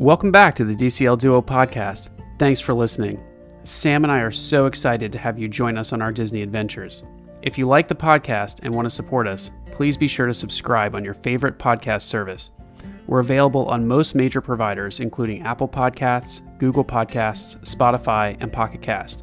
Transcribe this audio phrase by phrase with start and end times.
[0.00, 2.08] Welcome back to the DCL Duo podcast.
[2.38, 3.22] Thanks for listening.
[3.64, 7.02] Sam and I are so excited to have you join us on our Disney adventures.
[7.42, 10.94] If you like the podcast and want to support us, please be sure to subscribe
[10.94, 12.50] on your favorite podcast service.
[13.08, 19.22] We're available on most major providers, including Apple Podcasts, Google Podcasts, Spotify, and Pocket Cast.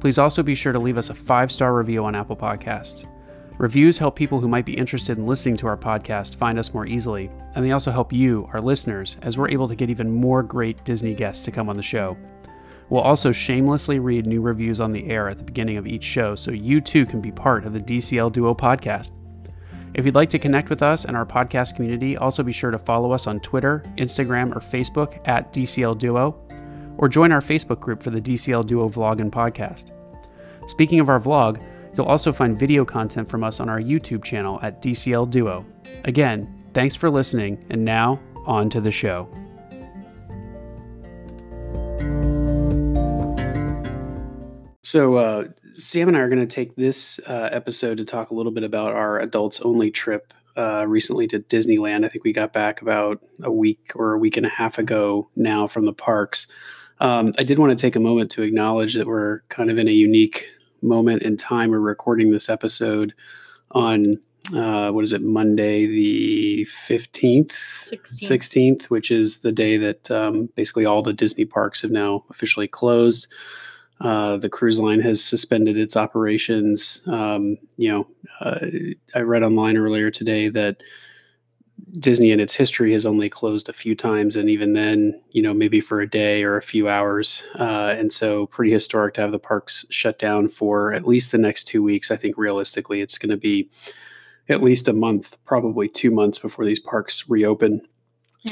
[0.00, 3.06] Please also be sure to leave us a five star review on Apple Podcasts.
[3.58, 6.86] Reviews help people who might be interested in listening to our podcast find us more
[6.86, 10.42] easily, and they also help you, our listeners, as we're able to get even more
[10.42, 12.16] great Disney guests to come on the show.
[12.88, 16.34] We'll also shamelessly read new reviews on the air at the beginning of each show
[16.34, 19.12] so you too can be part of the DCL Duo podcast.
[19.94, 22.78] If you'd like to connect with us and our podcast community, also be sure to
[22.78, 26.36] follow us on Twitter, Instagram, or Facebook at DCL Duo,
[26.98, 29.92] or join our Facebook group for the DCL Duo vlog and podcast.
[30.66, 31.62] Speaking of our vlog,
[31.96, 35.64] You'll also find video content from us on our YouTube channel at DCL Duo.
[36.04, 39.28] Again, thanks for listening, and now on to the show.
[44.82, 45.44] So, uh,
[45.76, 48.64] Sam and I are going to take this uh, episode to talk a little bit
[48.64, 52.04] about our adults only trip uh, recently to Disneyland.
[52.04, 55.28] I think we got back about a week or a week and a half ago
[55.36, 56.46] now from the parks.
[57.00, 59.88] Um, I did want to take a moment to acknowledge that we're kind of in
[59.88, 60.46] a unique
[60.84, 61.70] moment in time.
[61.70, 63.14] We're recording this episode
[63.72, 64.18] on
[64.54, 67.48] uh, what is it, Monday the 15th?
[67.48, 68.28] 16th.
[68.28, 72.68] 16th, which is the day that um, basically all the Disney parks have now officially
[72.68, 73.26] closed.
[74.00, 77.00] Uh, the cruise line has suspended its operations.
[77.06, 78.06] Um, you know,
[78.40, 78.66] uh,
[79.14, 80.82] I read online earlier today that
[81.98, 85.54] Disney in its history has only closed a few times, and even then, you know,
[85.54, 87.44] maybe for a day or a few hours.
[87.58, 91.38] Uh, and so, pretty historic to have the parks shut down for at least the
[91.38, 92.10] next two weeks.
[92.10, 93.70] I think realistically, it's going to be
[94.48, 97.80] at least a month, probably two months before these parks reopen.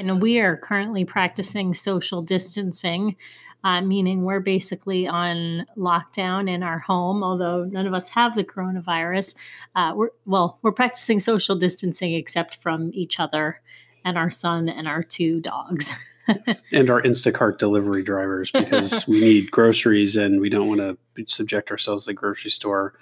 [0.01, 3.17] And we are currently practicing social distancing
[3.65, 7.23] uh, meaning we're basically on lockdown in our home.
[7.23, 9.35] Although none of us have the coronavirus,
[9.75, 13.61] uh, we're well, we're practicing social distancing except from each other
[14.05, 15.93] and our son and our two dogs.
[16.73, 21.71] and our Instacart delivery drivers because we need groceries and we don't want to subject
[21.71, 22.95] ourselves to the grocery store.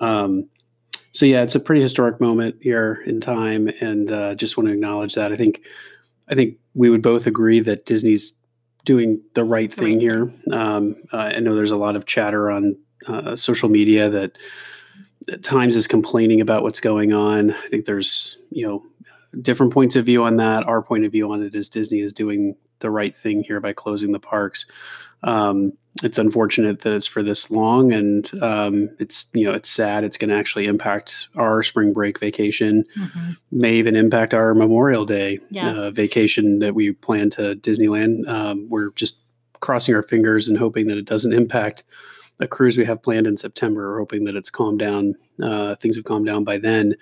[0.00, 0.48] Um,
[1.12, 4.72] so yeah, it's a pretty historic moment here in time, and uh, just want to
[4.72, 5.32] acknowledge that.
[5.32, 5.60] I think,
[6.28, 8.32] I think we would both agree that Disney's
[8.84, 10.32] doing the right thing here.
[10.50, 14.38] Um, uh, I know there's a lot of chatter on uh, social media that
[15.30, 17.52] at times is complaining about what's going on.
[17.52, 18.84] I think there's you know
[19.40, 20.66] different points of view on that.
[20.66, 23.72] Our point of view on it is Disney is doing the right thing here by
[23.72, 24.66] closing the parks.
[25.22, 25.72] Um,
[26.02, 30.02] it's unfortunate that it's for this long, and um, it's you know it's sad.
[30.02, 32.84] It's going to actually impact our spring break vacation.
[32.98, 33.30] Mm-hmm.
[33.52, 35.72] May even impact our Memorial Day yeah.
[35.72, 38.26] uh, vacation that we plan to Disneyland.
[38.26, 39.20] Um, we're just
[39.60, 41.84] crossing our fingers and hoping that it doesn't impact
[42.40, 43.92] a cruise we have planned in September.
[43.92, 45.14] We're hoping that it's calmed down.
[45.42, 46.96] Uh, things have calmed down by then.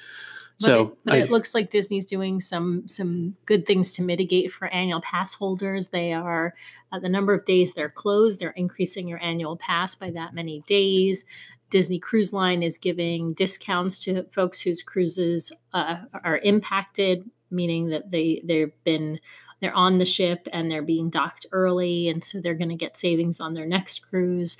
[0.62, 4.02] But so it, but I, it looks like Disney's doing some some good things to
[4.02, 5.88] mitigate for annual pass holders.
[5.88, 6.54] They are
[6.92, 8.38] uh, the number of days they're closed.
[8.40, 11.24] They're increasing your annual pass by that many days.
[11.70, 18.10] Disney Cruise Line is giving discounts to folks whose cruises uh, are impacted, meaning that
[18.10, 19.18] they they've been
[19.60, 22.96] they're on the ship and they're being docked early, and so they're going to get
[22.96, 24.56] savings on their next cruise.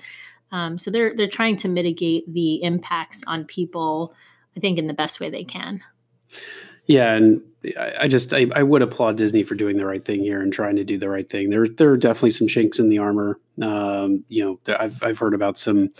[0.51, 4.13] Um, so they're they're trying to mitigate the impacts on people
[4.55, 5.81] I think, in the best way they can.
[6.85, 7.41] Yeah, and
[7.79, 10.75] I just I, I, would applaud Disney for doing the right thing here and trying
[10.75, 11.49] to do the right thing.
[11.49, 13.39] There there are definitely some chinks in the armor.
[13.61, 15.91] Um, you know, I've I've heard about some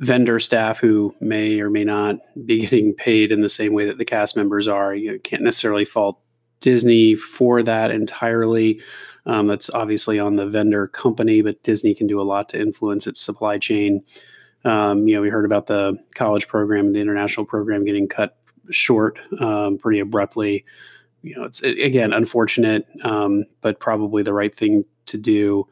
[0.00, 3.98] vendor staff who may or may not be getting paid in the same way that
[3.98, 4.94] the cast members are.
[4.94, 6.20] You can't necessarily fault
[6.60, 8.80] Disney for that entirely.
[9.26, 13.06] Um, that's obviously on the vendor company, but Disney can do a lot to influence
[13.06, 14.02] its supply chain.
[14.64, 18.36] Um, you know, we heard about the college program and the international program getting cut
[18.70, 20.64] short um, pretty abruptly.
[21.22, 25.66] You know, it's again unfortunate, um, but probably the right thing to do.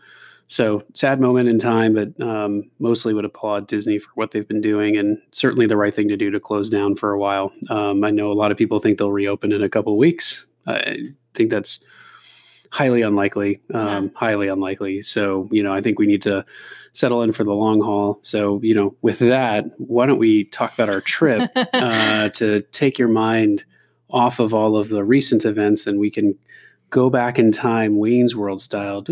[0.49, 4.62] So sad moment in time, but um, mostly would applaud Disney for what they've been
[4.62, 7.52] doing, and certainly the right thing to do to close down for a while.
[7.69, 10.46] Um, I know a lot of people think they'll reopen in a couple weeks.
[10.67, 10.99] I
[11.34, 11.81] think that's
[12.70, 13.61] highly unlikely.
[13.75, 14.11] Um, yeah.
[14.14, 15.02] Highly unlikely.
[15.02, 16.44] So you know, I think we need to
[16.99, 18.19] settle in for the long haul.
[18.23, 22.99] So, you know, with that, why don't we talk about our trip uh, to take
[22.99, 23.65] your mind
[24.11, 26.37] off of all of the recent events and we can
[26.91, 29.03] go back in time, Wayne's World style,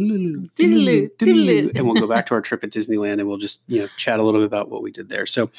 [1.77, 4.19] and we'll go back to our trip at Disneyland and we'll just, you know, chat
[4.19, 5.27] a little bit about what we did there.
[5.27, 5.51] So,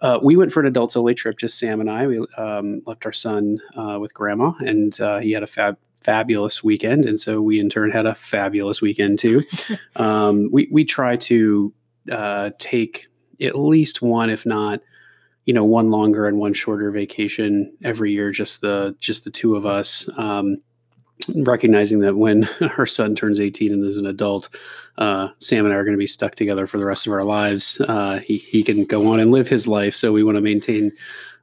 [0.00, 2.08] uh, we went for an adults only trip, just Sam and I.
[2.08, 6.62] We um, left our son uh, with grandma, and uh, he had a fab- fabulous
[6.62, 9.42] weekend, and so we in turn had a fabulous weekend too.
[9.96, 11.72] um, we we try to
[12.10, 13.06] uh, take
[13.40, 14.80] at least one, if not,
[15.46, 18.30] you know, one longer and one shorter vacation every year.
[18.30, 20.08] Just the just the two of us.
[20.16, 20.56] Um,
[21.36, 24.48] recognizing that when our son turns 18 and is an adult,
[24.98, 27.24] uh, Sam and I are going to be stuck together for the rest of our
[27.24, 27.80] lives.
[27.80, 30.92] Uh, he he can go on and live his life, so we want to maintain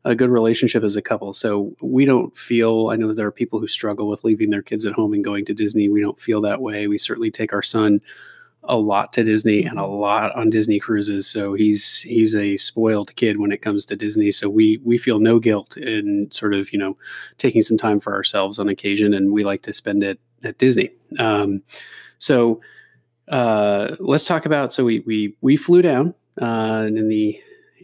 [0.05, 1.33] a good relationship as a couple.
[1.33, 2.89] So we don't feel.
[2.89, 5.45] I know there are people who struggle with leaving their kids at home and going
[5.45, 5.89] to Disney.
[5.89, 6.87] We don't feel that way.
[6.87, 8.01] We certainly take our son
[8.63, 9.93] a lot to Disney and a mm-hmm.
[9.93, 11.27] lot on Disney cruises.
[11.27, 14.31] So he's he's a spoiled kid when it comes to Disney.
[14.31, 16.97] So we we feel no guilt in sort of you know
[17.37, 20.91] taking some time for ourselves on occasion, and we like to spend it at Disney.
[21.17, 21.61] Um,
[22.19, 22.61] so
[23.27, 24.73] uh, let's talk about.
[24.73, 27.39] So we we we flew down uh, and in the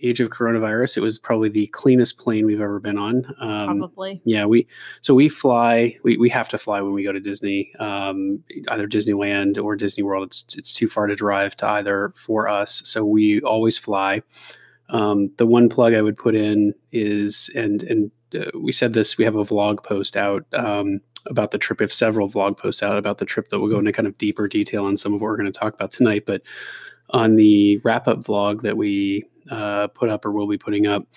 [0.07, 3.25] age of coronavirus, it was probably the cleanest plane we've ever been on.
[3.39, 4.21] Um, probably.
[4.25, 4.67] Yeah, we
[5.01, 5.97] so we fly.
[6.03, 10.03] We, we have to fly when we go to Disney, um, either Disneyland or Disney
[10.03, 10.27] World.
[10.27, 14.21] It's it's too far to drive to either for us, so we always fly.
[14.89, 19.17] Um, the one plug I would put in is, and and uh, we said this.
[19.17, 21.79] We have a vlog post out um, about the trip.
[21.79, 24.17] We have several vlog posts out about the trip that will go into kind of
[24.17, 26.25] deeper detail on some of what we're going to talk about tonight.
[26.25, 26.41] But
[27.09, 31.07] on the wrap up vlog that we uh, put up or will be putting up.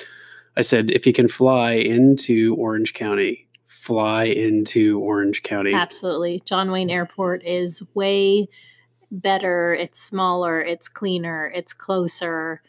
[0.57, 5.73] I said, if you can fly into Orange County, fly into Orange County.
[5.73, 6.43] Absolutely.
[6.45, 8.49] John Wayne Airport is way
[9.11, 9.75] better.
[9.75, 12.61] It's smaller, it's cleaner, it's closer.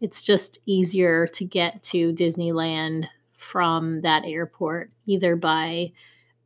[0.00, 5.92] It's just easier to get to Disneyland from that airport, either by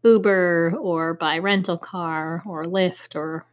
[0.04, 3.46] Uber or by rental car or Lyft or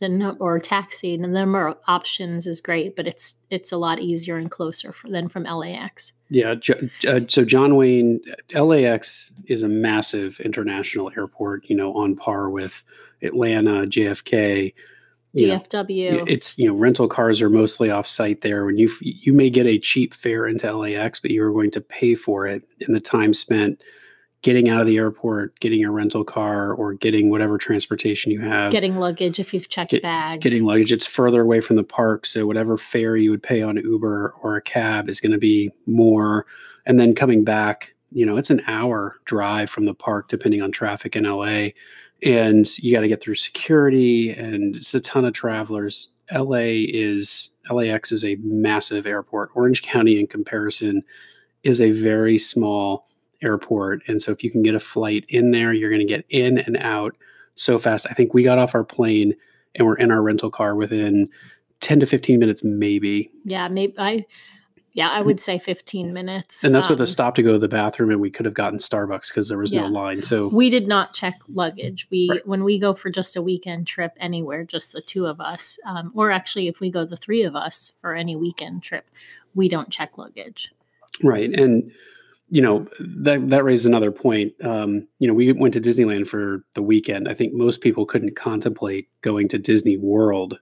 [0.00, 4.00] the or taxi and the number of options is great but it's it's a lot
[4.00, 6.54] easier and closer for, than from lax yeah
[7.08, 8.20] uh, so john wayne
[8.54, 12.82] lax is a massive international airport you know on par with
[13.22, 14.74] atlanta jfk
[15.36, 18.64] dfw know, it's you know rental cars are mostly off site there.
[18.64, 22.14] When you you may get a cheap fare into lax but you're going to pay
[22.14, 23.82] for it in the time spent
[24.44, 28.70] getting out of the airport, getting your rental car, or getting whatever transportation you have.
[28.70, 30.44] Getting luggage if you've checked Get, bags.
[30.44, 30.92] Getting luggage.
[30.92, 32.26] It's further away from the park.
[32.26, 35.72] So whatever fare you would pay on Uber or a cab is going to be
[35.86, 36.44] more.
[36.84, 40.70] And then coming back, you know, it's an hour drive from the park, depending on
[40.70, 41.68] traffic in LA.
[42.22, 46.10] And you got to get through security, and it's a ton of travelers.
[46.30, 49.50] LA is LAX is a massive airport.
[49.54, 51.02] Orange County, in comparison,
[51.62, 53.06] is a very small
[53.42, 54.02] airport.
[54.06, 56.58] And so if you can get a flight in there, you're going to get in
[56.58, 57.14] and out
[57.54, 58.06] so fast.
[58.10, 59.34] I think we got off our plane
[59.74, 61.28] and we're in our rental car within
[61.80, 63.30] 10 to 15 minutes, maybe.
[63.44, 64.26] Yeah, maybe I.
[64.96, 66.62] Yeah, I would say 15 minutes.
[66.62, 68.46] And that's um, with a um, stop to go to the bathroom, and we could
[68.46, 69.80] have gotten Starbucks because there was yeah.
[69.80, 70.22] no line.
[70.22, 72.06] So we did not check luggage.
[72.12, 72.46] We right.
[72.46, 76.12] when we go for just a weekend trip anywhere, just the two of us, um,
[76.14, 79.10] or actually if we go the three of us for any weekend trip,
[79.52, 80.72] we don't check luggage.
[81.24, 81.90] Right, and
[82.48, 84.52] you know that that raises another point.
[84.62, 87.28] Um, you know, we went to Disneyland for the weekend.
[87.28, 90.58] I think most people couldn't contemplate going to Disney World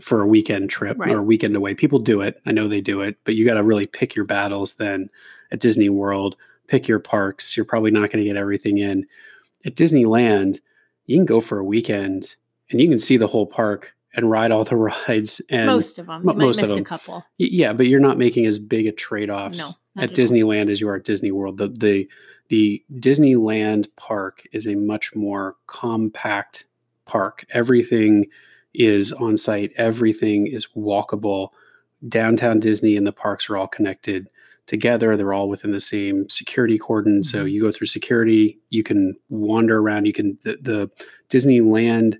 [0.00, 1.10] for a weekend trip right.
[1.10, 1.74] or a weekend away.
[1.74, 2.40] People do it.
[2.46, 5.08] I know they do it, but you got to really pick your battles then
[5.52, 6.36] at Disney World.
[6.66, 7.56] Pick your parks.
[7.56, 9.06] You're probably not going to get everything in.
[9.66, 10.60] At Disneyland,
[11.06, 12.36] you can go for a weekend
[12.70, 14.76] and you can see the whole park and ride all the
[15.08, 16.26] rides and most of them.
[16.26, 16.78] You most of them.
[16.78, 17.24] a couple.
[17.38, 20.96] Yeah, but you're not making as big a trade-offs no at Disneyland as you are
[20.96, 21.58] at Disney World.
[21.58, 22.08] The the
[22.48, 26.66] the Disneyland park is a much more compact
[27.06, 27.44] park.
[27.50, 28.26] Everything
[28.74, 29.72] is on site.
[29.76, 31.50] Everything is walkable.
[32.08, 34.28] Downtown Disney and the parks are all connected
[34.66, 35.16] together.
[35.16, 37.20] They're all within the same security cordon.
[37.20, 37.22] Mm-hmm.
[37.22, 40.06] So you go through security, you can wander around.
[40.06, 40.90] You can the, the
[41.30, 42.18] Disneyland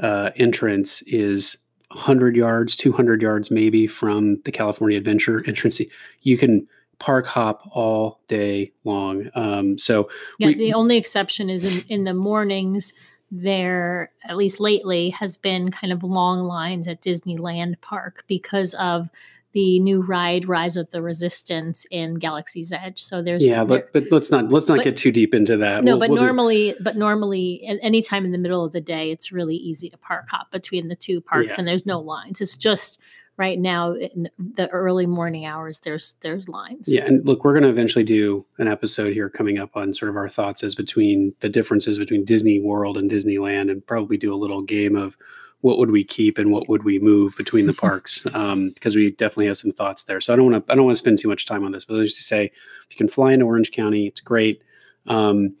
[0.00, 1.56] uh, entrance is
[1.88, 5.80] 100 yards, 200 yards maybe from the California Adventure entrance.
[6.22, 6.66] You can
[6.98, 9.30] park hop all day long.
[9.34, 10.08] Um, so
[10.38, 12.92] yeah, we, the only exception is in, in the mornings.
[13.30, 19.08] There, at least lately, has been kind of long lines at Disneyland Park because of
[19.54, 23.92] the new ride rise of the resistance in galaxy's edge so there's yeah there, but,
[23.92, 26.22] but let's not let's not but, get too deep into that no we'll, but we'll
[26.22, 26.78] normally do...
[26.82, 30.50] but normally anytime in the middle of the day it's really easy to park hop
[30.50, 31.60] between the two parks yeah.
[31.60, 33.00] and there's no lines it's just
[33.36, 37.62] right now in the early morning hours there's there's lines yeah and look we're going
[37.64, 41.34] to eventually do an episode here coming up on sort of our thoughts as between
[41.40, 45.16] the differences between disney world and disneyland and probably do a little game of
[45.62, 49.10] what would we keep and what would we move between the parks because um, we
[49.12, 51.18] definitely have some thoughts there so i don't want to i don't want to spend
[51.18, 53.72] too much time on this but let's just say if you can fly into orange
[53.72, 54.62] county it's great
[55.06, 55.54] um,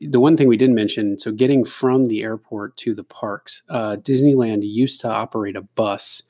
[0.00, 1.18] the one thing we didn't mention.
[1.18, 6.22] So getting from the airport to the parks, uh, Disneyland used to operate a bus,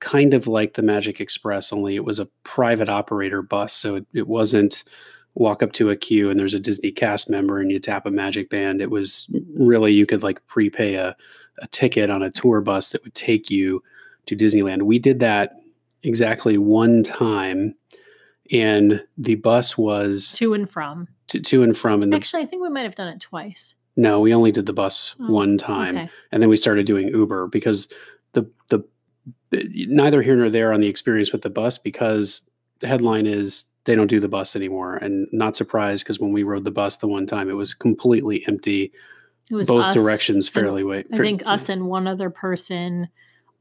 [0.00, 3.72] kind of like the Magic Express, only it was a private operator bus.
[3.72, 4.84] So it, it wasn't
[5.34, 8.10] walk up to a queue and there's a Disney cast member and you tap a
[8.10, 8.80] magic band.
[8.80, 11.14] It was really you could like prepay a,
[11.60, 13.82] a ticket on a tour bus that would take you
[14.26, 14.82] to Disneyland.
[14.82, 15.52] We did that
[16.02, 17.74] exactly one time
[18.52, 22.46] and the bus was to and from to, to and from and the, actually i
[22.46, 25.58] think we might have done it twice no we only did the bus oh, one
[25.58, 26.10] time okay.
[26.32, 27.92] and then we started doing uber because
[28.32, 28.84] the the
[29.52, 32.48] neither here nor there on the experience with the bus because
[32.80, 36.42] the headline is they don't do the bus anymore and not surprised because when we
[36.42, 38.92] rode the bus the one time it was completely empty
[39.50, 43.08] it was both directions fairly way i think us and one other person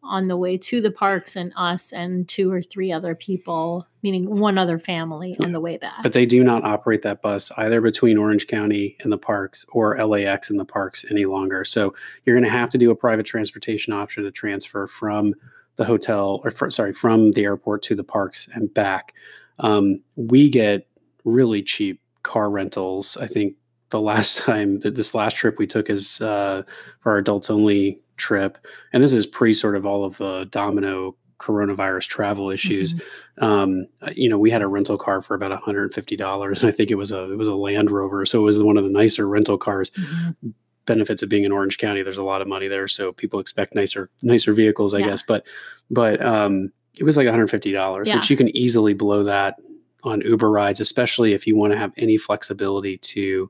[0.05, 4.37] on the way to the parks and us and two or three other people, meaning
[4.37, 5.45] one other family yeah.
[5.45, 6.03] on the way back.
[6.03, 9.97] But they do not operate that bus either between Orange County and the parks or
[9.97, 11.65] LAX and the parks any longer.
[11.65, 15.33] So you're going to have to do a private transportation option to transfer from
[15.77, 19.13] the hotel or for, sorry, from the airport to the parks and back.
[19.59, 20.87] Um, we get
[21.23, 23.17] really cheap car rentals.
[23.17, 23.55] I think
[23.89, 26.63] the last time that this last trip we took is uh,
[27.01, 28.57] for our adults only trip,
[28.93, 32.93] and this is pre sort of all of the domino coronavirus travel issues.
[32.93, 33.43] Mm-hmm.
[33.43, 36.61] Um, uh, you know, we had a rental car for about $150.
[36.61, 38.77] And I think it was a it was a Land Rover, so it was one
[38.77, 39.91] of the nicer rental cars.
[39.91, 40.49] Mm-hmm.
[40.85, 43.75] Benefits of being in Orange County, there's a lot of money there, so people expect
[43.75, 45.07] nicer nicer vehicles, I yeah.
[45.07, 45.21] guess.
[45.21, 45.45] But
[45.89, 48.15] but um, it was like $150, yeah.
[48.15, 49.55] which you can easily blow that
[50.03, 53.49] on Uber rides, especially if you want to have any flexibility to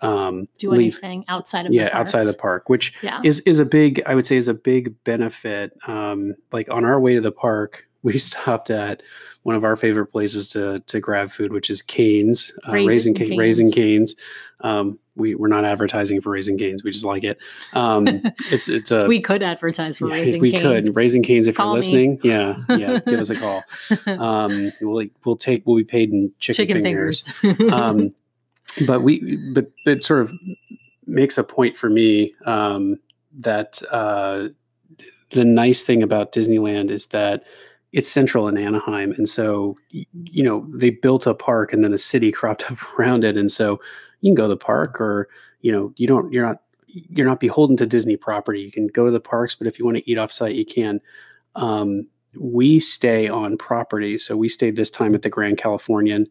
[0.00, 3.20] um, do leave, anything outside of yeah outside of the park, which yeah.
[3.24, 5.72] is is a big I would say is a big benefit.
[5.86, 9.02] Um, like on our way to the park, we stopped at
[9.44, 13.38] one of our favorite places to to grab food, which is Canes, uh, Raising, Canes.
[13.38, 14.14] Raising Canes.
[14.60, 16.82] Um, we we're not advertising for Raising Canes.
[16.82, 17.38] We just like it.
[17.74, 18.06] Um,
[18.50, 20.88] it's it's a we could advertise for yeah, Raising we Canes.
[20.88, 22.14] could Raising Canes if call you're listening.
[22.22, 22.30] Me.
[22.30, 23.62] Yeah, yeah, give us a call.
[24.06, 27.28] Um, we'll we'll take we'll be paid in chicken, chicken fingers.
[27.28, 27.72] fingers.
[27.72, 28.14] um,
[28.86, 30.32] but we but it sort of
[31.06, 32.98] makes a point for me um,
[33.40, 34.48] that uh,
[35.32, 37.44] the nice thing about Disneyland is that
[37.94, 41.98] it's central in Anaheim, and so you know they built a park and then a
[41.98, 43.80] city cropped up around it, and so
[44.20, 45.28] you can go to the park, or
[45.60, 48.60] you know you don't you're not you're not beholden to Disney property.
[48.60, 50.64] You can go to the parks, but if you want to eat off site, you
[50.64, 51.00] can.
[51.56, 56.26] Um, we stay on property, so we stayed this time at the Grand Californian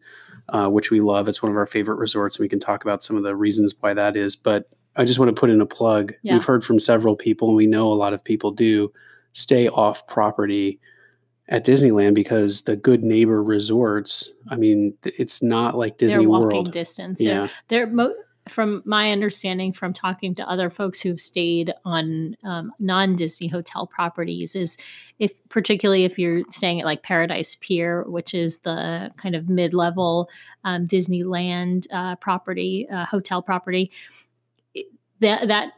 [0.50, 1.28] uh, which we love.
[1.28, 2.36] It's one of our favorite resorts.
[2.36, 4.36] And we can talk about some of the reasons why that is.
[4.36, 6.12] But I just want to put in a plug.
[6.22, 6.34] Yeah.
[6.34, 8.92] We've heard from several people, and we know a lot of people do
[9.32, 10.78] stay off property
[11.48, 14.32] at Disneyland because the good neighbor resorts.
[14.48, 17.22] I mean, it's not like Disney they're walking World distance.
[17.22, 18.14] Yeah, they're, mo-
[18.48, 24.54] from my understanding from talking to other folks who've stayed on um, non-disney hotel properties
[24.54, 24.76] is
[25.18, 30.28] if particularly if you're staying at like paradise pier which is the kind of mid-level
[30.64, 33.90] um, disneyland uh, property uh, hotel property
[35.20, 35.72] that that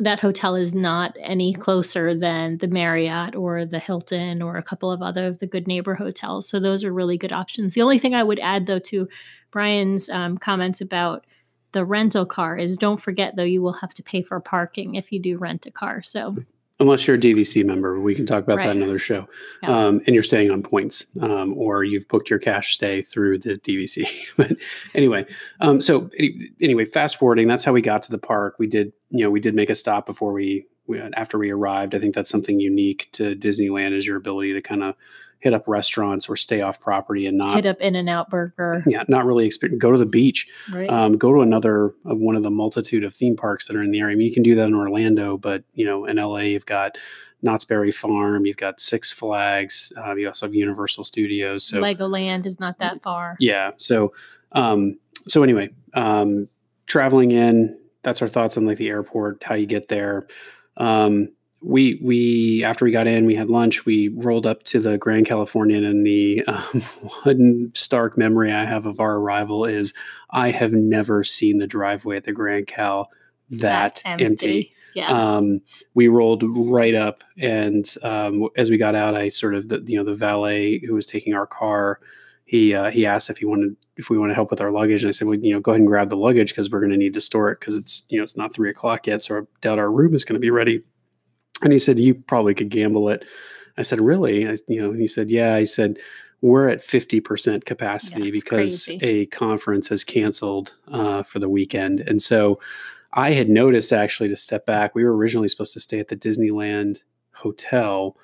[0.00, 4.92] that hotel is not any closer than the Marriott or the Hilton or a couple
[4.92, 6.48] of other of the good neighbor hotels.
[6.48, 7.74] So those are really good options.
[7.74, 9.08] The only thing I would add though to
[9.50, 11.26] Brian's um, comments about
[11.72, 15.12] the rental car is don't forget though you will have to pay for parking if
[15.12, 16.36] you do rent a car so
[16.80, 18.66] unless you're a dvc member we can talk about right.
[18.66, 19.26] that another show
[19.62, 19.86] yeah.
[19.86, 23.58] um, and you're staying on points um, or you've booked your cash stay through the
[23.58, 24.06] dvc
[24.36, 24.52] but
[24.94, 25.24] anyway
[25.60, 26.10] um, so
[26.60, 29.40] anyway fast forwarding that's how we got to the park we did you know we
[29.40, 33.08] did make a stop before we, we after we arrived i think that's something unique
[33.12, 34.94] to disneyland is your ability to kind of
[35.40, 38.82] hit up restaurants or stay off property and not hit up in and out burger
[38.86, 40.90] yeah not really experience go to the beach right.
[40.90, 43.90] um, go to another of one of the multitude of theme parks that are in
[43.90, 46.38] the area i mean you can do that in orlando but you know in la
[46.38, 46.98] you've got
[47.42, 48.46] Knott's Berry Farm.
[48.46, 49.92] You've got Six Flags.
[49.96, 51.64] Uh, you also have Universal Studios.
[51.64, 53.36] So Legoland is not that far.
[53.38, 53.72] Yeah.
[53.76, 54.12] So,
[54.52, 56.48] um, so anyway, um,
[56.86, 57.78] traveling in.
[58.02, 60.26] That's our thoughts on like the airport, how you get there.
[60.76, 61.28] Um,
[61.60, 63.84] we we after we got in, we had lunch.
[63.84, 66.80] We rolled up to the Grand Californian, and the um,
[67.24, 69.92] one stark memory I have of our arrival is
[70.30, 73.10] I have never seen the driveway at the Grand Cal
[73.50, 74.24] that, that empty.
[74.24, 74.74] empty.
[74.94, 75.08] Yeah.
[75.10, 75.60] Um,
[75.94, 79.96] we rolled right up, and um, as we got out, I sort of the you
[79.96, 82.00] know the valet who was taking our car,
[82.44, 85.02] he uh, he asked if he wanted if we want to help with our luggage,
[85.02, 86.92] and I said, well, you know, go ahead and grab the luggage because we're going
[86.92, 89.38] to need to store it because it's you know it's not three o'clock yet, so
[89.38, 90.82] I doubt our room is going to be ready
[91.62, 93.24] and he said, You probably could gamble it.
[93.76, 94.46] I said, Really?
[94.48, 95.54] I, you know, he said, Yeah.
[95.54, 95.98] I said,
[96.40, 98.98] we're at 50% capacity Yeah, because crazy.
[99.02, 101.98] a conference has canceled uh, for the weekend.
[102.00, 102.60] And so
[103.12, 106.16] I had noticed actually to step back, we were originally supposed to stay at the
[106.16, 107.00] Disneyland
[107.32, 108.16] Hotel.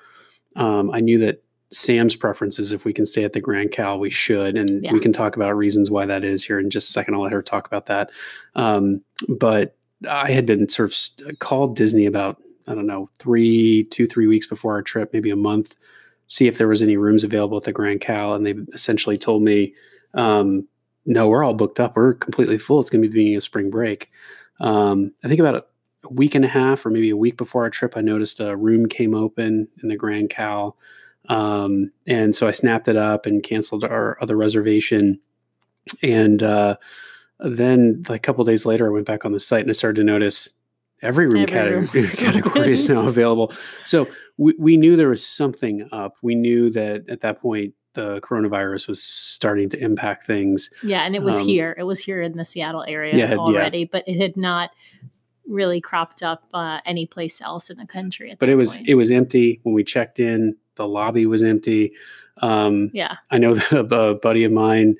[0.55, 3.99] Um, I knew that Sam's preference is if we can stay at the Grand Cal,
[3.99, 4.55] we should.
[4.55, 4.93] And Yeah.
[4.93, 7.15] we can talk about reasons why that is here in just a second.
[7.15, 8.11] I'll let her talk about that.
[8.55, 9.75] Um, but
[10.09, 14.47] I had been sort of called Disney about, I don't know, three, two, three weeks
[14.47, 15.75] before our trip, maybe a month,
[16.27, 18.33] see if there was any rooms available at the Grand Cal.
[18.33, 19.73] And they essentially told me,
[20.13, 20.67] um,
[21.05, 21.95] no, we're all booked up.
[21.95, 22.79] We're completely full.
[22.79, 24.09] It's going to be the beginning of spring break.
[24.59, 25.65] Um, I think about a,
[26.09, 28.87] week and a half or maybe a week before our trip, I noticed a room
[28.87, 30.77] came open in the Grand Cal.
[31.29, 35.19] Um, and so I snapped it up and canceled our other reservation.
[36.03, 36.75] And uh,
[37.39, 40.03] then a couple days later, I went back on the site and I started to
[40.03, 40.53] notice
[41.01, 43.53] every room, Every category, is category is now available.
[43.85, 46.13] So we, we knew there was something up.
[46.21, 50.69] We knew that at that point, the coronavirus was starting to impact things.
[50.83, 51.73] Yeah, and it was Um, here.
[51.77, 53.37] It was here in the Seattle area Yeah, yeah.
[53.37, 54.71] already, but it had not
[55.47, 58.31] really cropped up uh, anyplace else in the country.
[58.31, 58.89] At But it was point.
[58.89, 60.57] it was empty when we checked in.
[60.75, 61.93] The lobby was empty.
[62.41, 64.95] Um, yeah, I know that a, a buddy of mine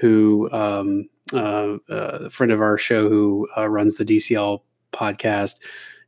[0.00, 5.56] who, um, uh, uh, a friend of our show who uh, runs the DCL podcast,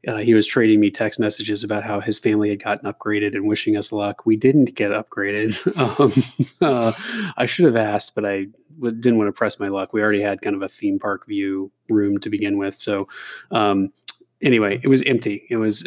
[0.08, 3.46] uh, he was trading me text messages about how his family had gotten upgraded and
[3.46, 4.25] wishing us luck.
[4.25, 5.54] We didn't get upgraded.
[6.00, 6.12] um,
[6.60, 6.92] uh,
[7.37, 8.46] I should have asked, but I
[8.78, 9.92] w- didn't want to press my luck.
[9.92, 12.75] We already had kind of a theme park view room to begin with.
[12.75, 13.08] So,
[13.50, 13.92] um,
[14.40, 15.46] anyway, it was empty.
[15.50, 15.87] It was,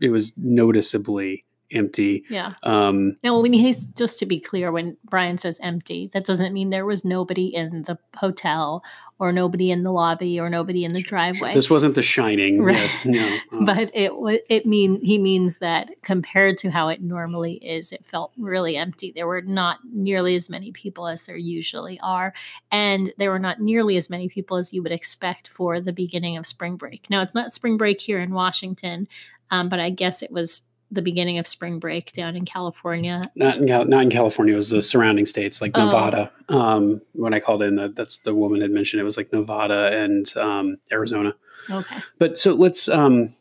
[0.00, 2.24] it was noticeably empty.
[2.30, 2.54] yeah.
[2.62, 6.70] Um, Now, when he's just to be clear, when Brian says empty, that doesn't mean
[6.70, 8.84] there was nobody in the hotel
[9.20, 11.54] or nobody in the lobby or nobody in the driveway.
[11.54, 12.60] This wasn't The Shining.
[12.60, 12.76] Right.
[12.76, 13.38] Yes, no.
[13.54, 14.12] Uh, but it
[14.48, 19.12] it mean he means that compared to how it normally is, it felt really empty.
[19.12, 22.34] There were not nearly as many people as there usually are,
[22.72, 26.36] and there were not nearly as many people as you would expect for the beginning
[26.36, 27.08] of spring break.
[27.08, 29.06] Now it's not spring break here in Washington,
[29.50, 33.30] um, but I guess it was the beginning of spring break down in California.
[33.34, 34.54] not in Cal- not in California.
[34.54, 35.86] It was the surrounding states like Oh.
[35.86, 36.30] Nevada.
[36.48, 39.96] Um, when I called in, that that's the woman had mentioned it was like Nevada
[39.98, 41.34] and um, Arizona.
[41.70, 41.96] Okay.
[42.18, 43.34] But so let's um,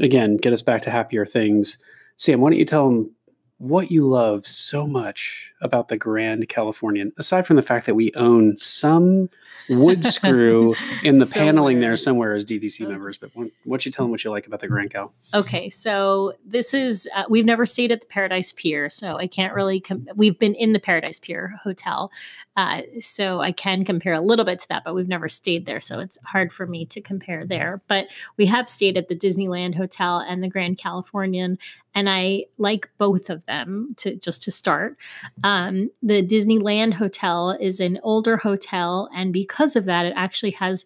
[0.00, 1.78] again get us back to happier things.
[2.16, 3.10] Sam, why don't you tell them
[3.58, 8.12] what you love so much about the Grand Californian, aside from the fact that we
[8.14, 9.28] own some
[9.68, 12.28] wood screw in the paneling there Somewhere.
[12.30, 12.92] somewhere as DVC Okay.
[12.92, 13.18] members.
[13.18, 13.30] But
[13.64, 15.12] what you tell them what you like about the Grand Cal?
[15.34, 19.52] Okay, so this is uh, we've never stayed at the Paradise Pier, so I can't
[19.52, 19.80] really.
[19.80, 22.10] Com- we've been in the Paradise Pier hotel,
[22.56, 25.80] uh, so I can compare a little bit to that, but we've never stayed there,
[25.80, 27.82] so it's hard for me to compare there.
[27.88, 31.58] But we have stayed at the Disneyland Hotel and the Grand Californian,
[31.94, 33.94] and I like both of them.
[33.98, 34.96] To just to start,
[35.42, 40.84] um, the Disneyland Hotel is an older hotel, and because of that, it actually has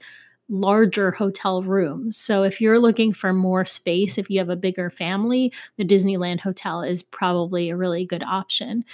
[0.49, 2.17] larger hotel rooms.
[2.19, 6.41] So if you're looking for more space, if you have a bigger family, the Disneyland
[6.41, 8.85] Hotel is probably a really good option.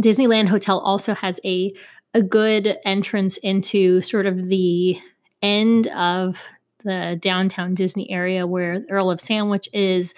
[0.00, 1.72] Disneyland Hotel also has a
[2.14, 4.98] a good entrance into sort of the
[5.42, 6.42] end of
[6.82, 10.14] the downtown Disney area where Earl of Sandwich is.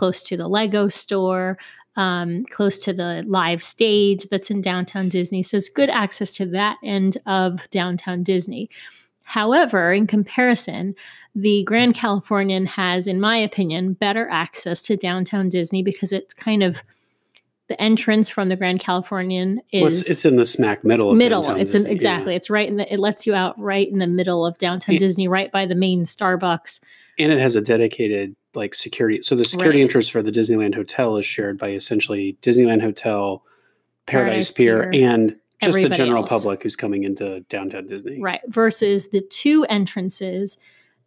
[0.00, 1.58] Close to the Lego store,
[1.94, 5.42] um, close to the live stage that's in downtown Disney.
[5.42, 8.70] So it's good access to that end of downtown Disney.
[9.24, 10.94] However, in comparison,
[11.34, 16.62] the Grand Californian has, in my opinion, better access to downtown Disney because it's kind
[16.62, 16.82] of
[17.68, 21.18] the entrance from the Grand Californian is Well, it's, it's in the smack middle of
[21.18, 21.42] middle.
[21.42, 21.94] downtown It's Disney, yeah.
[21.94, 22.34] exactly.
[22.34, 22.90] It's right in the.
[22.90, 24.96] It lets you out right in the middle of downtown.
[24.96, 26.80] Disney, right by the main Starbucks.
[27.18, 29.22] and it has a dedicated like security.
[29.22, 29.84] So the security Right.
[29.84, 33.44] entrance for the Disneyland Hotel is shared by essentially Disneyland Hotel,
[34.06, 36.28] Paradise, Paradise Pier, Pier, and just the general else.
[36.28, 38.20] public who's coming into downtown Disney.
[38.20, 38.40] Right.
[38.48, 40.58] Versus the two entrances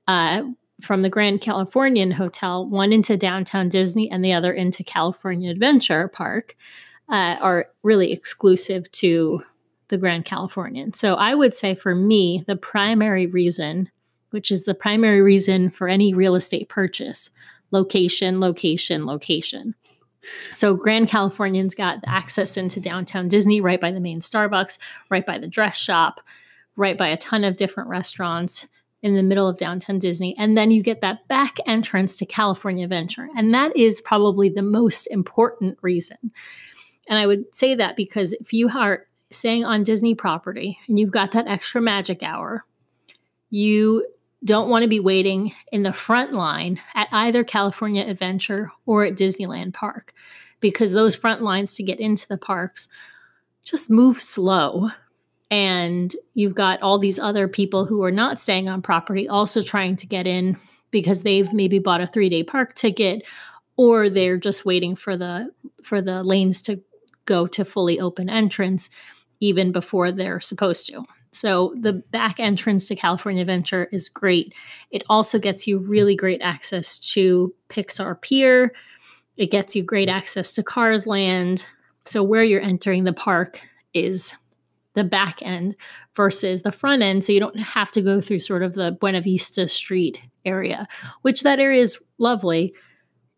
[0.07, 0.43] uh,
[0.81, 6.07] from the Grand Californian Hotel, one into downtown Disney and the other into California Adventure
[6.07, 6.55] Park,
[7.09, 9.43] uh, are really exclusive to
[9.89, 10.93] the Grand Californian.
[10.93, 13.89] So I would say for me, the primary reason,
[14.33, 17.29] which is the primary reason for any real estate purchase,
[17.71, 19.75] location, location, location.
[20.51, 24.77] So Grand Californian's got access into downtown Disney right by the main Starbucks,
[25.09, 26.19] right by the dress shop,
[26.75, 28.67] right by a ton of different restaurants
[29.03, 30.35] in the middle of downtown Disney.
[30.37, 33.27] And then you get that back entrance to California Venture.
[33.37, 36.31] And that is probably the most important reason.
[37.07, 41.11] And I would say that because if you are staying on Disney property and you've
[41.11, 42.65] got that extra magic hour,
[43.49, 44.05] you
[44.43, 49.13] don't want to be waiting in the front line at either California Adventure or at
[49.13, 50.13] Disneyland Park
[50.59, 52.87] because those front lines to get into the parks
[53.63, 54.89] just move slow.
[55.49, 59.95] And you've got all these other people who are not staying on property also trying
[59.97, 60.57] to get in
[60.91, 63.23] because they've maybe bought a three day park ticket
[63.77, 65.51] or they're just waiting for the
[65.83, 66.81] for the lanes to
[67.25, 68.89] go to fully open entrance
[69.39, 71.03] even before they're supposed to.
[71.33, 74.53] So the back entrance to California Adventure is great.
[74.91, 78.73] It also gets you really great access to Pixar Pier.
[79.35, 81.65] It gets you great access to Cars Land.
[82.05, 83.61] So where you're entering the park
[83.93, 84.35] is
[84.93, 85.75] the back end
[86.15, 87.25] versus the front end.
[87.25, 90.85] So you don't have to go through sort of the Buena Vista Street area,
[91.23, 92.73] which that area is lovely.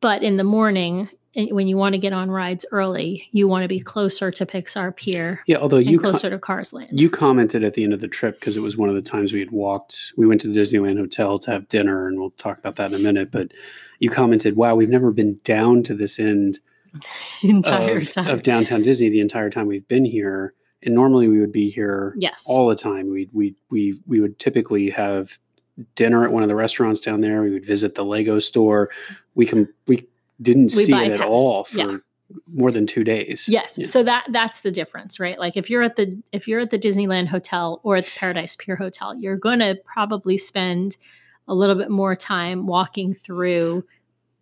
[0.02, 3.64] But in the morning, Eh, when you want to get on rides early, you want
[3.64, 5.42] to be closer to Pixar Pier.
[5.46, 7.00] Yeah, although you closer com- to Cars Land.
[7.00, 9.34] You commented at the end of the trip because it was one of the times
[9.34, 10.14] we had walked.
[10.18, 13.00] We went to the Disneyland Hotel to have dinner, and we'll talk about that in
[13.00, 13.32] a minute.
[13.32, 13.52] But
[14.00, 16.60] you commented, "Wow, we've never been down to this end
[17.44, 21.40] entire of, time of downtown Disney the entire time we've been here." And normally we
[21.40, 22.46] would be here yes.
[22.48, 23.10] all the time.
[23.10, 25.38] We we we we would typically have
[25.96, 27.42] dinner at one of the restaurants down there.
[27.42, 28.90] We would visit the Lego store.
[29.34, 30.08] We can we
[30.42, 31.06] didn't we see bypassed.
[31.06, 31.98] it at all for yeah.
[32.54, 33.48] more than two days.
[33.48, 33.78] Yes.
[33.78, 33.86] Yeah.
[33.86, 35.40] So that that's the difference, right?
[35.40, 38.56] Like if you're at the if you're at the Disneyland Hotel or at the Paradise
[38.56, 40.98] Pier Hotel, you're gonna probably spend
[41.48, 43.86] a little bit more time walking through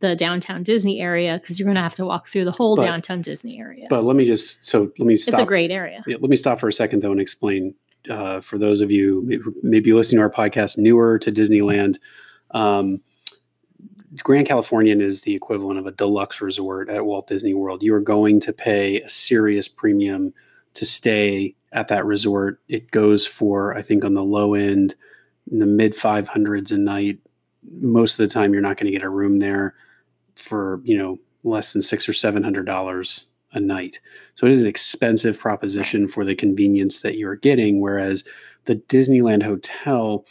[0.04, 2.84] the downtown Disney area because you're going to have to walk through the whole but,
[2.84, 3.88] downtown Disney area.
[3.90, 5.34] But let me just so let me stop.
[5.34, 6.04] It's a great area.
[6.06, 7.74] Yeah, let me stop for a second though and explain
[8.10, 12.00] uh, for those of you maybe listening to our podcast newer to Disneyland.
[12.52, 13.02] Um,
[14.22, 17.82] Grand Californian is the equivalent of a deluxe resort at Walt Disney World.
[17.82, 20.34] You are going to pay a serious premium
[20.76, 22.60] to stay at that resort.
[22.68, 24.96] It goes for, I think, on the low end,
[25.52, 27.20] in the mid 500s a night.
[27.80, 29.74] Most of the time, you're not going to get a room there
[30.36, 34.00] for, you know, less than six or seven hundred dollars a night.
[34.36, 37.82] So it is an expensive proposition for the convenience that you're getting.
[37.82, 38.24] Whereas
[38.66, 40.26] the Disneyland Hotel,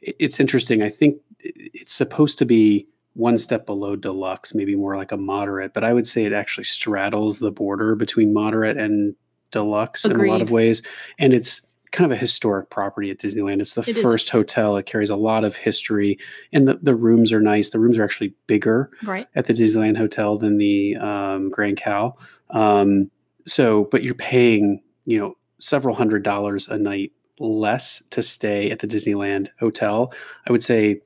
[0.00, 0.82] it's interesting.
[0.82, 5.74] I think it's supposed to be one step below deluxe, maybe more like a moderate,
[5.74, 9.14] but I would say it actually straddles the border between moderate and
[9.50, 10.24] deluxe Agreed.
[10.24, 10.82] in a lot of ways.
[11.18, 13.60] And it's kind of a historic property at Disneyland.
[13.60, 14.30] It's the it first is.
[14.30, 14.76] hotel.
[14.76, 16.18] It carries a lot of history,
[16.52, 17.70] and the, the rooms are nice.
[17.70, 19.26] The rooms are actually bigger right.
[19.34, 22.18] at the Disneyland Hotel than the um, Grand Cal.
[22.50, 23.10] Um,
[23.46, 28.80] so, but you're paying, you know, several hundred dollars a night less to stay at
[28.80, 30.12] the Disneyland Hotel.
[30.46, 31.00] I would say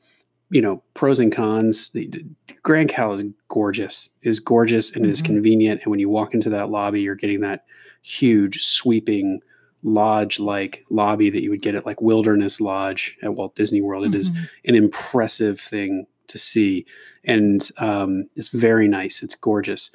[0.51, 2.25] you know pros and cons the, the
[2.63, 5.11] grand cal is gorgeous it is gorgeous and mm-hmm.
[5.11, 7.65] it is convenient and when you walk into that lobby you're getting that
[8.03, 9.41] huge sweeping
[9.83, 14.05] lodge like lobby that you would get at like wilderness lodge at walt disney world
[14.05, 14.15] mm-hmm.
[14.15, 14.45] It is mm-hmm.
[14.67, 16.87] an impressive thing to see
[17.25, 19.95] and um, it's very nice it's gorgeous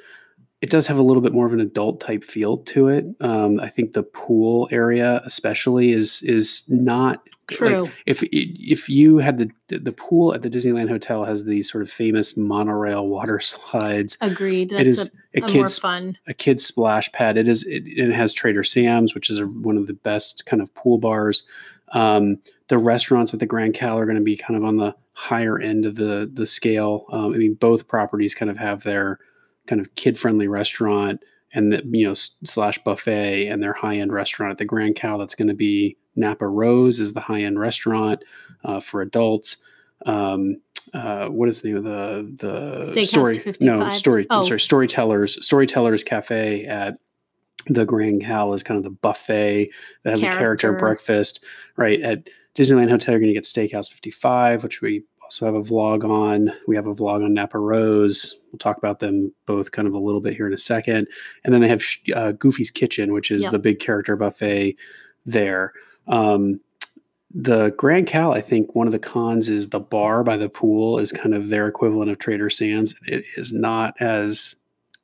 [0.62, 3.06] it does have a little bit more of an adult type feel to it.
[3.22, 7.84] Um, I think the pool area, especially, is is not true.
[7.84, 11.82] Like if if you had the the pool at the Disneyland Hotel has these sort
[11.82, 14.18] of famous monorail water slides.
[14.20, 14.72] Agreed.
[14.72, 17.38] That's it is a, a, a more fun a kid's splash pad.
[17.38, 20.62] It is it, it has Trader Sam's, which is a, one of the best kind
[20.62, 21.48] of pool bars.
[21.94, 24.94] Um, the restaurants at the Grand Cal are going to be kind of on the
[25.14, 27.06] higher end of the the scale.
[27.14, 29.20] Um, I mean, both properties kind of have their
[29.70, 31.22] kind of kid friendly restaurant
[31.54, 35.18] and the you know slash buffet and their high end restaurant at the Grand Cal.
[35.18, 38.24] That's going to be Napa Rose is the high end restaurant
[38.64, 39.58] uh, for adults.
[40.06, 40.58] Um,
[40.94, 43.38] uh, what is the name of the the Steakhouse story?
[43.38, 43.62] 55?
[43.80, 44.28] No story.
[44.30, 44.40] Oh.
[44.40, 46.98] I'm sorry, Storytellers Storytellers Cafe at
[47.68, 49.70] the Grand Cal is kind of the buffet
[50.04, 50.38] that has character.
[50.38, 51.46] a character breakfast.
[51.76, 55.62] Right at Disneyland Hotel, you're going to get Steakhouse 55, which we also have a
[55.62, 56.52] vlog on.
[56.66, 58.36] We have a vlog on Napa Rose.
[58.52, 61.08] We'll talk about them both kind of a little bit here in a second.
[61.44, 61.84] And then they have
[62.16, 63.52] uh, Goofy's Kitchen, which is yep.
[63.52, 64.76] the big character buffet
[65.28, 65.74] there.
[66.08, 66.60] Um,
[67.32, 70.98] the Grand Cal, I think one of the cons is the bar by the pool
[70.98, 72.96] is kind of their equivalent of Trader Sam's.
[73.06, 74.56] It is not as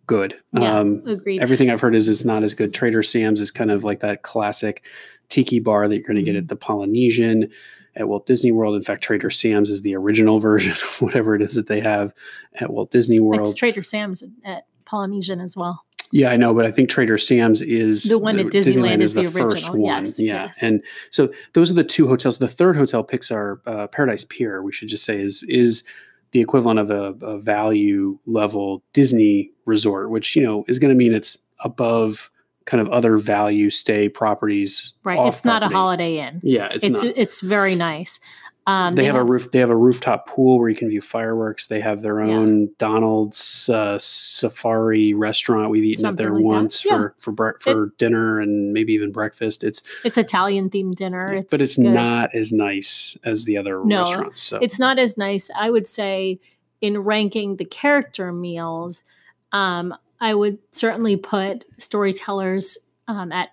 [0.07, 0.35] good.
[0.53, 1.39] Yeah, um, agreed.
[1.39, 2.73] Everything I've heard is it's not as good.
[2.73, 4.81] Trader Sam's is kind of like that classic
[5.29, 6.39] tiki bar that you're going to get mm-hmm.
[6.39, 7.51] at the Polynesian
[7.95, 8.75] at Walt Disney World.
[8.75, 12.13] In fact, Trader Sam's is the original version of whatever it is that they have
[12.55, 13.41] at Walt Disney World.
[13.41, 15.83] It's Trader Sam's at Polynesian as well.
[16.11, 19.09] Yeah, I know, but I think Trader Sam's is the one at Disneyland, Disneyland is,
[19.09, 19.81] is, the, the first one.
[19.81, 20.61] Yes, yeah, yes.
[20.61, 22.37] and so those are the two hotels.
[22.37, 25.83] The third hotel, Pixar uh, Paradise Pier, we should just say is is
[26.31, 30.95] the equivalent of a, a value level Disney resort, which you know is going to
[30.95, 32.29] mean it's above
[32.65, 34.93] kind of other value stay properties.
[35.03, 35.19] Right.
[35.27, 36.41] It's not a Holiday Inn.
[36.43, 37.17] Yeah, it's it's not.
[37.17, 38.19] it's very nice.
[38.67, 39.51] Um, they, they have, have, a roof.
[39.51, 41.67] They have a rooftop pool where you can view fireworks.
[41.67, 42.67] They have their own yeah.
[42.79, 45.69] Donald's uh, Safari restaurant.
[45.69, 46.97] We've eaten Something at there like once yeah.
[46.97, 49.63] for for bre- for it, dinner and maybe even breakfast.
[49.63, 51.35] It's it's Italian themed dinner.
[51.35, 51.85] It's but it's good.
[51.85, 54.41] not as nice as the other no, restaurants.
[54.41, 54.57] So.
[54.59, 55.51] It's not as nice.
[55.55, 56.39] I would say
[56.81, 59.03] in ranking the character meals,
[59.51, 63.49] um, I would certainly put storytellers um, at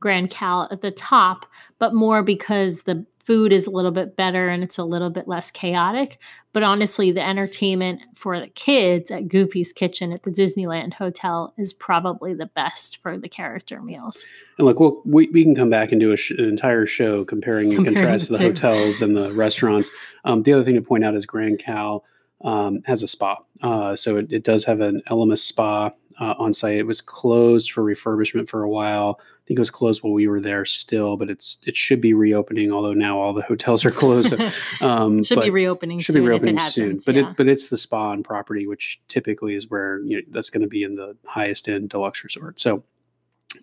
[0.00, 1.46] Grand Cal at the top,
[1.78, 5.28] but more because the food is a little bit better and it's a little bit
[5.28, 6.18] less chaotic.
[6.52, 11.72] But honestly, the entertainment for the kids at Goofy's Kitchen at the Disneyland Hotel is
[11.72, 14.24] probably the best for the character meals.
[14.58, 17.70] And look, we'll, we, we can come back and do sh- an entire show comparing,
[17.70, 19.90] comparing and contrast the hotels and the restaurants.
[20.24, 22.04] Um, the other thing to point out is Grand Cal
[22.42, 23.36] um, has a spa.
[23.62, 26.76] Uh, so it, it, does have an Elemis spa uh, on site.
[26.76, 30.28] It was closed for refurbishment for a while I think it was closed while we
[30.28, 32.70] were there still, but it's it should be reopening.
[32.70, 34.34] Although now all the hotels are closed,
[34.80, 35.98] um, should be reopening.
[36.00, 36.98] Should be reopening soon.
[37.04, 37.30] But yeah.
[37.30, 40.60] it but it's the spa and property, which typically is where you know that's going
[40.60, 42.60] to be in the highest end deluxe resort.
[42.60, 42.84] So,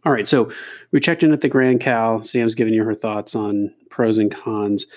[0.03, 0.51] all right, so
[0.91, 2.23] we checked in at the Grand Cal.
[2.23, 4.87] Sam's giving you her thoughts on pros and cons.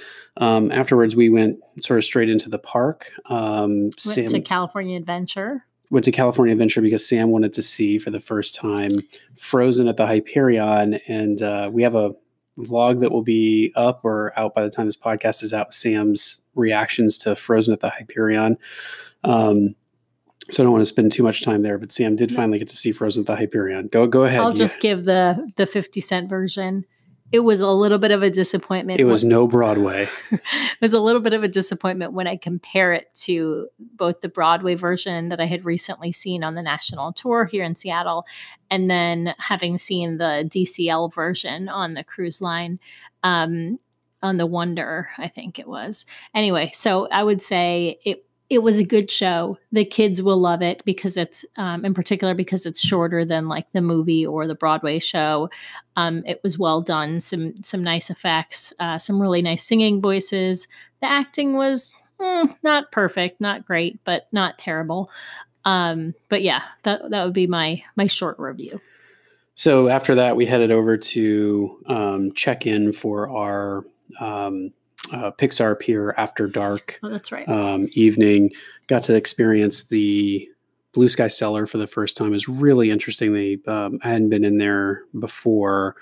[0.40, 3.12] Um, afterwards, we went sort of straight into the park.
[3.26, 7.98] Um, went Sam, to California Adventure went to California Adventure because Sam wanted to see
[7.98, 9.00] for the first time
[9.36, 12.12] Frozen at the Hyperion, and uh, we have a
[12.58, 15.74] vlog that will be up or out by the time this podcast is out.
[15.74, 18.56] Sam's reactions to Frozen at the Hyperion.
[19.24, 19.74] Um,
[20.50, 22.68] so I don't want to spend too much time there, but Sam did finally get
[22.68, 23.88] to see Frozen at the Hyperion.
[23.88, 24.40] Go go ahead.
[24.40, 26.84] I'll just give the the fifty cent version
[27.32, 29.00] it was a little bit of a disappointment.
[29.00, 30.08] It was when, no Broadway.
[30.30, 30.40] it
[30.80, 34.74] was a little bit of a disappointment when I compare it to both the Broadway
[34.74, 38.26] version that I had recently seen on the national tour here in Seattle,
[38.70, 42.78] and then having seen the DCL version on the cruise line.
[43.22, 43.78] Um,
[44.22, 46.04] on the Wonder, I think it was.
[46.34, 49.56] Anyway, so I would say it it was a good show.
[49.70, 53.70] The kids will love it because it's, um, in particular, because it's shorter than like
[53.72, 55.48] the movie or the Broadway show.
[55.94, 57.20] Um, it was well done.
[57.20, 58.72] Some some nice effects.
[58.80, 60.66] Uh, some really nice singing voices.
[61.00, 65.10] The acting was mm, not perfect, not great, but not terrible.
[65.64, 68.80] Um, but yeah, that that would be my my short review.
[69.54, 73.84] So after that, we headed over to um, check in for our
[74.18, 74.72] um,
[75.12, 76.98] uh, Pixar Pier After Dark.
[77.02, 77.48] Oh, that's right.
[77.48, 78.50] Um, evening,
[78.86, 80.48] got to experience the
[80.92, 82.28] Blue Sky Cellar for the first time.
[82.28, 83.32] It was really interesting.
[83.32, 85.96] They um, I hadn't been in there before,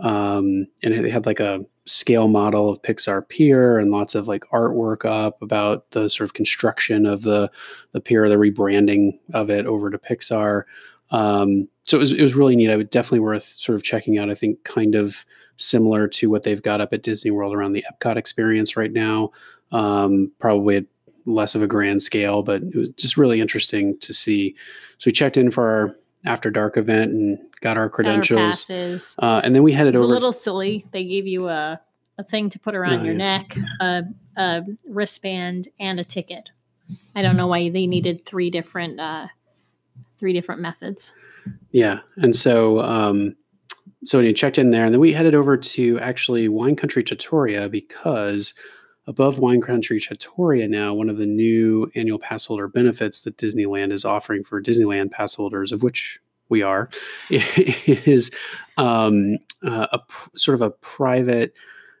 [0.00, 4.44] um, and they had like a scale model of Pixar Pier and lots of like
[4.52, 7.50] artwork up about the sort of construction of the
[7.92, 10.64] the pier, the rebranding of it over to Pixar.
[11.10, 12.70] Um, so it was it was really neat.
[12.70, 14.30] I would definitely worth sort of checking out.
[14.30, 15.24] I think kind of
[15.62, 19.30] similar to what they've got up at Disney World around the Epcot experience right now.
[19.70, 20.84] Um, probably at
[21.24, 24.54] less of a grand scale, but it was just really interesting to see.
[24.98, 28.66] So we checked in for our after dark event and got our credentials.
[28.66, 30.12] Got our uh, and then we headed it was over.
[30.12, 30.84] a little silly.
[30.90, 31.80] They gave you a,
[32.18, 33.38] a thing to put around oh, your yeah.
[33.38, 34.04] neck, a,
[34.36, 36.50] a, wristband, and a ticket.
[37.14, 39.28] I don't know why they needed three different uh,
[40.18, 41.14] three different methods.
[41.70, 43.36] Yeah, and so um,
[44.04, 47.68] so we checked in there, and then we headed over to actually Wine Country Trattoria
[47.68, 48.54] because
[49.06, 53.92] above Wine Country Trattoria now, one of the new annual pass holder benefits that Disneyland
[53.92, 56.88] is offering for Disneyland pass holders, of which we are,
[57.30, 58.30] is
[58.76, 60.00] um, uh, a
[60.36, 61.54] sort of a private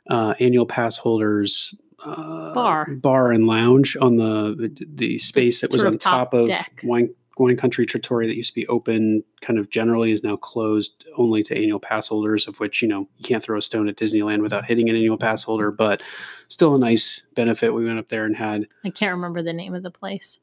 [0.08, 2.86] uh, annual pass holders uh, bar.
[2.86, 6.50] bar and lounge on the the space that was on top, top of
[6.82, 11.04] wine Wine Country Trattoria that used to be open kind of generally is now closed
[11.16, 13.96] only to annual pass holders, of which, you know, you can't throw a stone at
[13.96, 16.02] Disneyland without hitting an annual pass holder, but
[16.48, 17.70] still a nice benefit.
[17.70, 18.68] We went up there and had.
[18.84, 20.40] I can't remember the name of the place.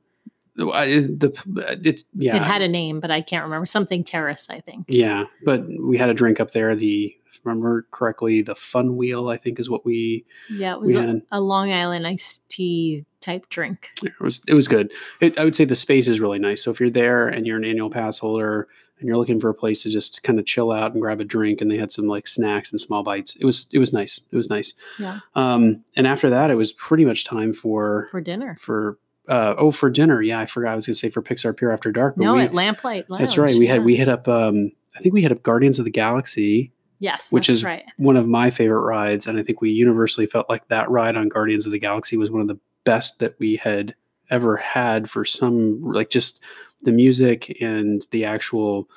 [0.55, 2.35] The, uh, it, yeah.
[2.35, 3.65] It had a name, but I can't remember.
[3.65, 4.85] Something Terrace, I think.
[4.89, 5.25] Yeah.
[5.45, 6.75] But we had a drink up there.
[6.75, 10.25] The, if I remember correctly, the Fun Wheel, I think is what we.
[10.49, 13.89] Yeah, it was a, a Long Island iced tea type drink.
[14.03, 14.91] It was it was good.
[15.21, 16.63] It, I would say the space is really nice.
[16.63, 18.67] So if you're there and you're an annual pass holder
[18.99, 21.23] and you're looking for a place to just kind of chill out and grab a
[21.23, 23.35] drink, and they had some like snacks and small bites.
[23.35, 24.19] It was it was nice.
[24.31, 24.73] It was nice.
[24.97, 25.19] Yeah.
[25.35, 28.97] Um, and after that, it was pretty much time for for dinner for.
[29.27, 30.23] Uh, oh, for dinner.
[30.23, 30.71] Yeah, I forgot.
[30.71, 32.17] I was going to say for Pixar Pier After Dark.
[32.17, 33.21] no, we, at Lamplight Lounge.
[33.21, 33.55] That's right.
[33.59, 33.73] We yeah.
[33.73, 34.27] had we hit up.
[34.27, 36.71] Um, I think we hit up Guardians of the Galaxy.
[36.97, 37.83] Yes, which is right.
[37.97, 41.29] one of my favorite rides, and I think we universally felt like that ride on
[41.29, 42.57] Guardians of the Galaxy was one of the
[42.89, 43.95] best that we had
[44.29, 46.41] ever had for some like just
[46.83, 48.89] the music and the actual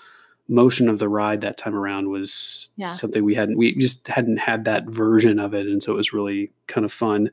[0.49, 2.87] motion of the ride that time around was yeah.
[2.87, 6.13] something we hadn't we just hadn't had that version of it and so it was
[6.13, 7.31] really kind of fun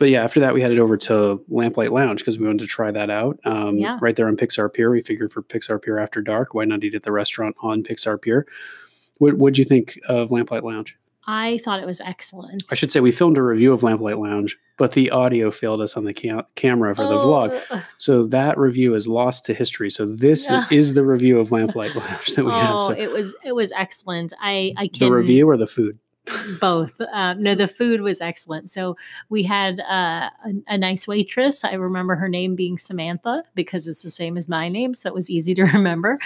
[0.00, 2.90] but yeah, after that we headed over to Lamplight Lounge because we wanted to try
[2.90, 3.38] that out.
[3.44, 3.98] Um, Yeah.
[4.00, 6.94] Right there on Pixar Pier, we figured for Pixar Pier after dark, why not eat
[6.94, 8.46] at the restaurant on Pixar Pier?
[9.18, 10.96] What What'd you think of Lamplight Lounge?
[11.26, 12.64] I thought it was excellent.
[12.70, 15.96] I should say we filmed a review of Lamplight Lounge, but the audio failed us
[15.96, 17.60] on the cam- camera for the vlog.
[17.70, 19.90] Oh, So that review is lost to history.
[19.90, 20.64] So this Yeah.
[20.70, 22.74] is the review of Lamplight Lounge that we have.
[22.76, 24.32] Oh, So it was it was excellent.
[24.40, 25.98] I I can the review or the food?
[26.60, 27.00] Both.
[27.00, 28.70] Uh, no, the food was excellent.
[28.70, 28.96] So
[29.28, 31.64] we had uh, a, a nice waitress.
[31.64, 35.14] I remember her name being Samantha because it's the same as my name, so it
[35.14, 36.18] was easy to remember.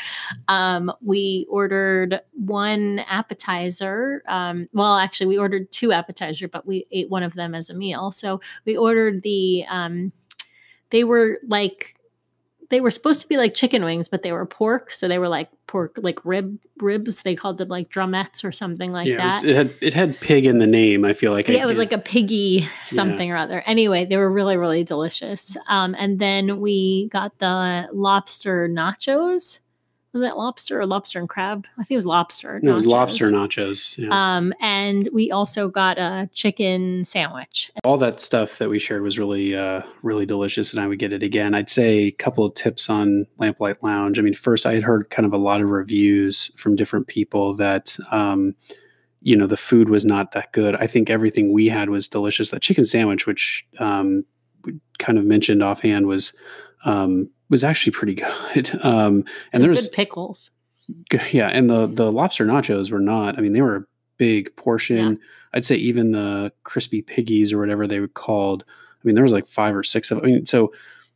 [0.48, 4.22] Um, we ordered one appetizer.
[4.28, 7.74] Um, well, actually, we ordered two appetizer, but we ate one of them as a
[7.74, 8.11] meal.
[8.11, 9.64] So we ordered the.
[9.68, 10.12] Um,
[10.90, 11.96] they were like
[12.70, 14.92] they were supposed to be like chicken wings, but they were pork.
[14.92, 17.22] So they were like pork, like rib ribs.
[17.22, 19.48] They called them like drumettes or something like yeah, it, was- that.
[19.48, 21.05] it had it had pig in the name.
[21.05, 23.62] I feel like yeah, it was like a piggy something or other.
[23.66, 25.57] Anyway, they were really, really delicious.
[25.68, 29.61] Um, and then we got the lobster nachos.
[30.14, 31.66] Was that lobster or lobster and crab?
[31.77, 32.61] I think it was lobster.
[32.62, 33.98] No, it was lobster nachos.
[33.98, 34.09] Yeah.
[34.12, 37.72] Um, and we also got a chicken sandwich.
[37.85, 41.12] all that stuff that we shared was really uh really delicious and i would get
[41.12, 44.72] it again i'd say a couple of tips on lamplight lounge i mean first i
[44.74, 48.55] had heard kind of a lot of reviews from different people that um
[49.20, 52.50] you know the food was not that good i think everything we had was delicious
[52.50, 54.24] that chicken sandwich which um
[54.64, 56.37] we kind of mentioned offhand was
[56.85, 60.51] um was actually pretty good um and there was good pickles.
[61.33, 63.85] yeah and the the lobster nachos were not i mean they were a
[64.18, 65.14] big portion Yeah.
[65.55, 69.33] i'd say even the crispy piggies or whatever they were called i mean there was
[69.33, 70.73] like five or six of them i mean so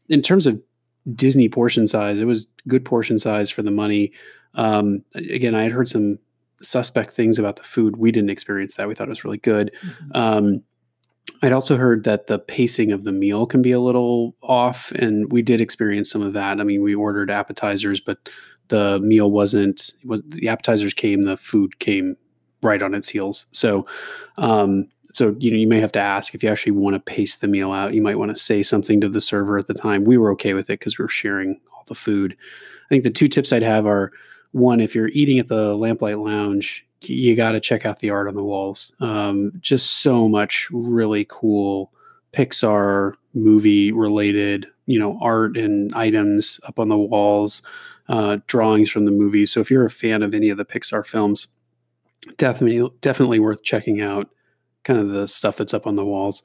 [0.08, 0.60] in terms of
[1.14, 4.12] disney portion size it was good portion size for the money
[4.54, 6.18] um again i had heard some
[6.60, 9.70] suspect things about the food we didn't experience that we thought it was really good
[10.12, 10.16] Mhm.
[10.16, 10.58] um,
[11.42, 15.30] I'd also heard that the pacing of the meal can be a little off, and
[15.30, 16.60] we did experience some of that.
[16.60, 18.28] I mean, we ordered appetizers, but
[18.68, 22.16] the meal wasn't was the appetizers came, the food came
[22.62, 23.46] right on its heels.
[23.52, 23.86] So,
[24.36, 27.36] um, so you know, you may have to ask if you actually want to pace
[27.36, 27.94] the meal out.
[27.94, 30.04] You might want to say something to the server at the time.
[30.04, 32.36] We were okay with it because we were sharing all the food.
[32.86, 34.12] I think the two tips I'd have are
[34.52, 38.28] one, if you're eating at the Lamplight Lounge, you got to check out the art
[38.28, 38.92] on the walls.
[39.00, 41.92] Um, just so much really cool
[42.32, 47.62] Pixar movie related, you know, art and items up on the walls,
[48.08, 49.52] uh, drawings from the movies.
[49.52, 51.48] So if you're a fan of any of the Pixar films,
[52.36, 54.28] definitely definitely worth checking out.
[54.84, 56.42] Kind of the stuff that's up on the walls.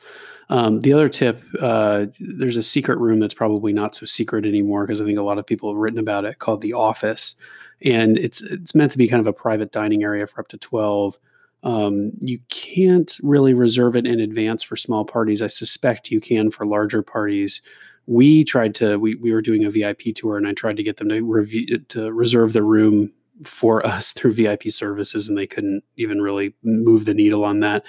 [0.50, 4.86] Um, the other tip, uh, there's a secret room that's probably not so secret anymore
[4.86, 7.36] because I think a lot of people have written about it called the Office,
[7.84, 10.58] and it's it's meant to be kind of a private dining area for up to
[10.58, 11.20] twelve.
[11.64, 15.42] Um, you can't really reserve it in advance for small parties.
[15.42, 17.62] I suspect you can for larger parties.
[18.06, 20.98] We tried to we we were doing a VIP tour, and I tried to get
[20.98, 23.12] them to review to reserve the room
[23.44, 27.86] for us through VIP services, and they couldn't even really move the needle on that.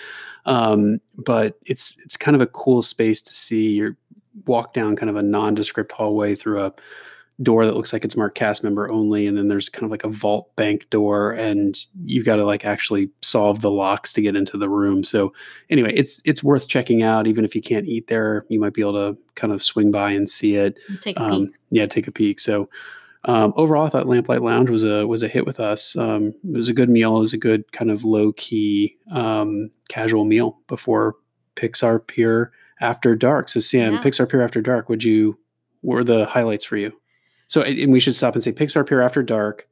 [0.46, 3.68] Um, but it's it's kind of a cool space to see.
[3.68, 3.96] You
[4.46, 6.72] walk down kind of a nondescript hallway through a
[7.42, 10.04] door that looks like it's marked cast member only, and then there's kind of like
[10.04, 14.36] a vault bank door, and you got to like actually solve the locks to get
[14.36, 15.02] into the room.
[15.02, 15.32] So
[15.70, 17.26] anyway, it's it's worth checking out.
[17.26, 20.10] Even if you can't eat there, you might be able to kind of swing by
[20.12, 20.78] and see it.
[21.00, 21.54] Take a Um, peek.
[21.70, 22.38] yeah, take a peek.
[22.38, 22.68] So
[23.24, 25.96] um, overall, I thought Lamplight Lounge was a was a hit with us.
[25.96, 27.16] Um, it was a good meal.
[27.16, 31.16] It was a good kind of low key um, casual meal before
[31.56, 33.48] Pixar Pier After Dark.
[33.48, 34.02] So Sam, Yeah.
[34.02, 34.88] Pixar Pier After Dark.
[34.88, 35.36] Would you?
[35.80, 36.92] What were the highlights for you?
[37.54, 39.68] So and we should stop and say Pixar Pier After Dark.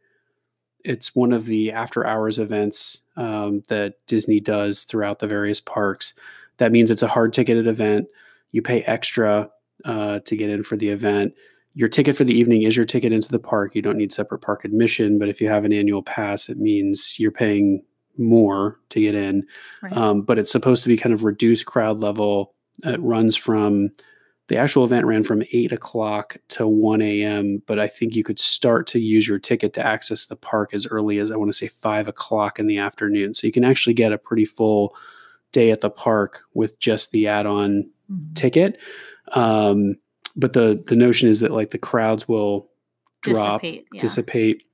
[0.84, 6.14] It's one of the after hours events um, that Disney does throughout the various parks.
[6.58, 8.06] That means it's a hard ticketed event.
[8.52, 9.50] You pay extra
[9.84, 11.34] uh, to get in for the event
[11.74, 13.74] your ticket for the evening is your ticket into the park.
[13.74, 17.16] You don't need separate park admission, but if you have an annual pass, it means
[17.18, 17.82] you're paying
[18.18, 19.44] more to get in.
[19.82, 19.96] Right.
[19.96, 22.54] Um, but it's supposed to be kind of reduced crowd level.
[22.84, 23.90] It runs from
[24.48, 27.62] the actual event ran from eight o'clock to 1 a.m.
[27.66, 30.86] But I think you could start to use your ticket to access the park as
[30.86, 33.34] early as I want to say five o'clock in the afternoon.
[33.34, 34.94] So you can actually get a pretty full
[35.52, 38.34] day at the park with just the add on Mhm.
[38.34, 38.78] ticket.
[39.34, 39.96] Um,
[40.34, 42.68] but the the notion is that like the crowds will
[43.22, 44.00] drop, Dissipate, yeah.
[44.00, 44.64] dissipate,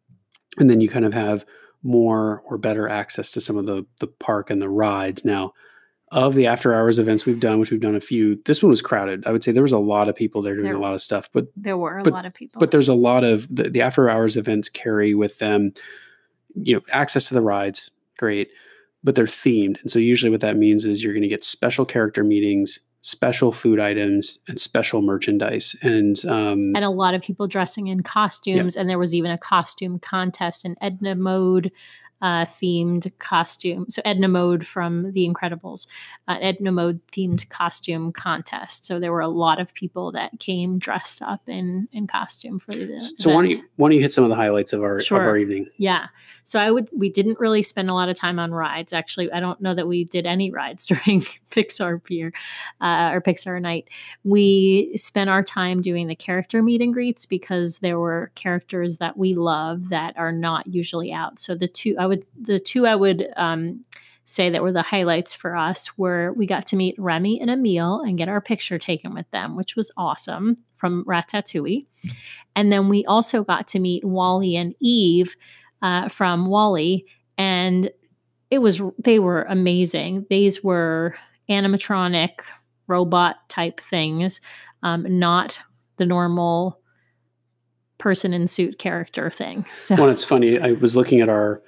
[0.59, 1.45] and then you kind of have
[1.83, 5.25] more or better access to some of the the park and the rides.
[5.25, 5.53] Now,
[6.13, 8.81] of the after hours events we've done, which we've done a few, this one was
[8.83, 9.27] crowded.
[9.27, 11.03] I would say there was a lot of people there doing There- a lot of
[11.03, 12.61] stuff, but There were a but- lot of people.
[12.61, 15.73] but there's a lot of the, the after hours events carry with them
[16.55, 18.49] you know access to the rides great
[19.05, 21.85] but they're themed and so usually what that means is you're going to get special
[21.85, 27.47] character meetings special food items and special merchandise and um, and a lot of people
[27.47, 31.71] dressing in costumes and there was even a costume contest in edna mode
[32.21, 33.87] uh, themed costume.
[33.89, 35.87] So Edna Mode from The Incredibles,
[36.27, 38.85] uh, Edna Mode themed costume contest.
[38.85, 42.73] So there were a lot of people that came dressed up in in costume for
[42.73, 42.99] the.
[42.99, 43.37] So event.
[43.37, 45.21] why don't you why don't you hit some of the highlights of our sure.
[45.21, 45.69] of our evening?
[45.77, 46.07] Yeah.
[46.43, 48.93] So I would we didn't really spend a lot of time on rides.
[48.93, 52.33] Actually, I don't know that we did any rides during Pixar Pier
[52.81, 53.89] uh, or Pixar Night.
[54.25, 59.17] We spent our time doing the character meet and greets because there were characters that
[59.17, 61.39] we love that are not usually out.
[61.39, 63.85] So the two I would the two I would um,
[64.25, 68.03] say that were the highlights for us were we got to meet Remy and Emile
[68.03, 71.87] and get our picture taken with them, which was awesome from Ratatouille.
[72.55, 75.35] And then we also got to meet WALL-E and Eve
[75.81, 77.07] uh, from WALL-E,
[77.39, 77.91] and
[78.51, 80.27] it was they were amazing.
[80.29, 81.15] These were
[81.49, 82.41] animatronic
[82.87, 84.41] robot type things,
[84.83, 85.59] um, not
[85.97, 86.81] the normal
[87.97, 89.65] person in suit character thing.
[89.75, 90.59] So well, it's funny.
[90.61, 91.63] I was looking at our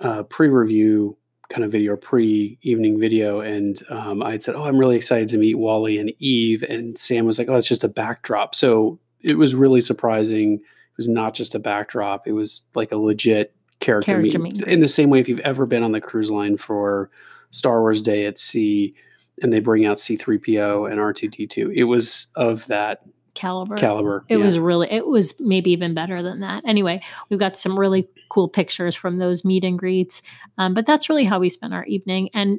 [0.00, 1.16] uh, pre-review
[1.48, 5.38] kind of video, pre-evening video, and um, I had said, "Oh, I'm really excited to
[5.38, 9.38] meet WALL-E and Eve," and Sam was like, "Oh, it's just a backdrop." So it
[9.38, 10.54] was really surprising.
[10.54, 14.56] It was not just a backdrop; it was like a legit character, character meet.
[14.58, 14.66] meet.
[14.66, 17.10] In the same way, if you've ever been on the cruise line for
[17.50, 18.94] Star Wars Day at Sea,
[19.42, 23.02] and they bring out C-3PO and R2D2, it was of that
[23.36, 23.76] caliber.
[23.76, 24.24] Caliber.
[24.28, 24.44] It yeah.
[24.44, 26.64] was really, it was maybe even better than that.
[26.66, 30.22] Anyway, we've got some really cool pictures from those meet and greets.
[30.58, 32.30] Um, but that's really how we spent our evening.
[32.34, 32.58] And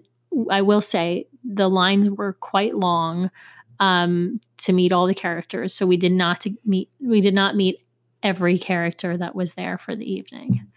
[0.50, 3.32] I will say the lines were quite long
[3.80, 5.74] um, to meet all the characters.
[5.74, 7.84] So we did not meet, we did not meet
[8.24, 10.68] every character that was there for the evening.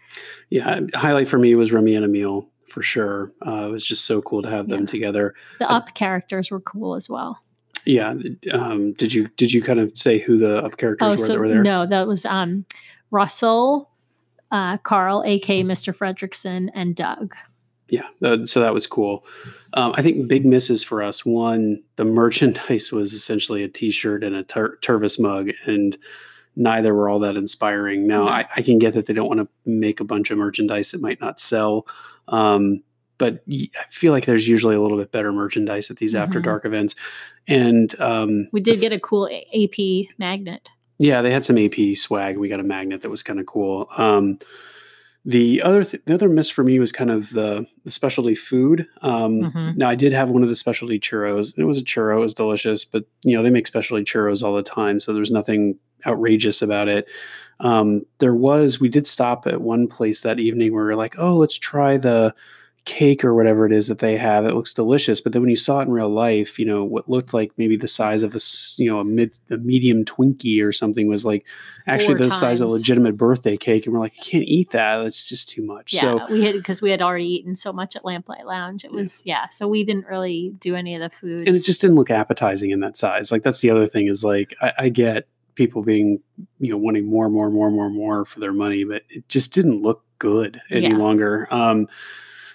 [0.49, 3.31] Yeah, highlight for me was Remy and Emile for sure.
[3.45, 5.35] Uh, it was just so cool to have them together.
[5.59, 7.39] The uh, up characters were cool as well.
[7.85, 8.13] Yeah.
[8.51, 11.27] Um, did you did you kind of say who the up characters oh, were so,
[11.33, 11.63] that were there?
[11.63, 12.65] No, that was um,
[13.09, 13.89] Russell,
[14.51, 15.95] uh, Carl, aka Mr.
[15.95, 17.35] Fredricksen, and Doug.
[17.89, 19.25] Yeah, uh, so that was cool.
[19.73, 21.25] Um, I think big misses for us.
[21.25, 25.97] One, the merchandise was essentially a T-shirt and a ter- Tervis mug, and
[26.55, 28.07] neither were all that inspiring.
[28.07, 30.91] Now, I, I, can get that they don't want to make a bunch of merchandise
[30.91, 31.85] that might not sell.
[32.27, 32.83] Um,
[33.17, 36.23] but I feel like there's usually a little bit better merchandise at these mm-hmm.
[36.23, 36.95] after dark events.
[37.47, 40.69] And um, we did get a cool AP magnet.
[40.99, 42.37] Yeah, they had some AP swag.
[42.37, 43.89] We got a magnet that was kind of cool.
[43.97, 44.37] Um,
[45.23, 48.87] the other th- the other miss for me was kind of the the specialty food.
[49.01, 49.77] Um, mm-hmm.
[49.77, 51.57] Now I did have one of the specialty churros.
[51.57, 52.17] It was a churro.
[52.17, 55.31] It was delicious, but you know they make specialty churros all the time, so there's
[55.31, 57.07] nothing outrageous about it.
[57.59, 61.15] Um, there was we did stop at one place that evening where we are like,
[61.19, 62.33] oh, let's try the
[62.83, 65.55] cake or whatever it is that they have it looks delicious but then when you
[65.55, 68.39] saw it in real life you know what looked like maybe the size of a
[68.77, 71.45] you know a mid a medium twinkie or something was like
[71.85, 72.39] actually Four the times.
[72.39, 75.47] size of a legitimate birthday cake and we're like i can't eat that that's just
[75.47, 78.47] too much yeah so, we had because we had already eaten so much at lamplight
[78.47, 79.41] lounge it was yeah.
[79.43, 82.09] yeah so we didn't really do any of the food and it just didn't look
[82.09, 85.83] appetizing in that size like that's the other thing is like I, I get people
[85.83, 86.19] being
[86.59, 88.83] you know wanting more and more and more and more and more for their money
[88.83, 90.97] but it just didn't look good any yeah.
[90.97, 91.87] longer um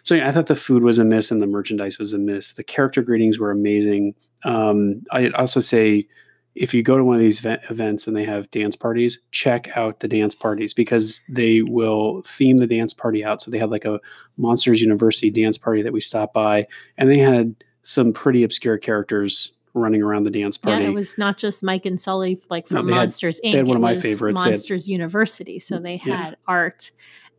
[0.07, 2.53] so yeah, I thought the food was a miss and the merchandise was a miss.
[2.53, 4.15] The character greetings were amazing.
[4.45, 6.07] Um, I'd also say
[6.55, 9.99] if you go to one of these events and they have dance parties, check out
[9.99, 13.43] the dance parties because they will theme the dance party out.
[13.43, 13.99] So they have like a
[14.37, 19.55] Monsters University dance party that we stopped by, and they had some pretty obscure characters
[19.75, 20.85] running around the dance party.
[20.85, 23.53] Yeah, it was not just Mike and Sully like from no, Monsters had, Inc.
[23.53, 24.45] They had one of my favorites.
[24.45, 25.59] Monsters had, University.
[25.59, 26.35] So they had yeah.
[26.47, 26.93] art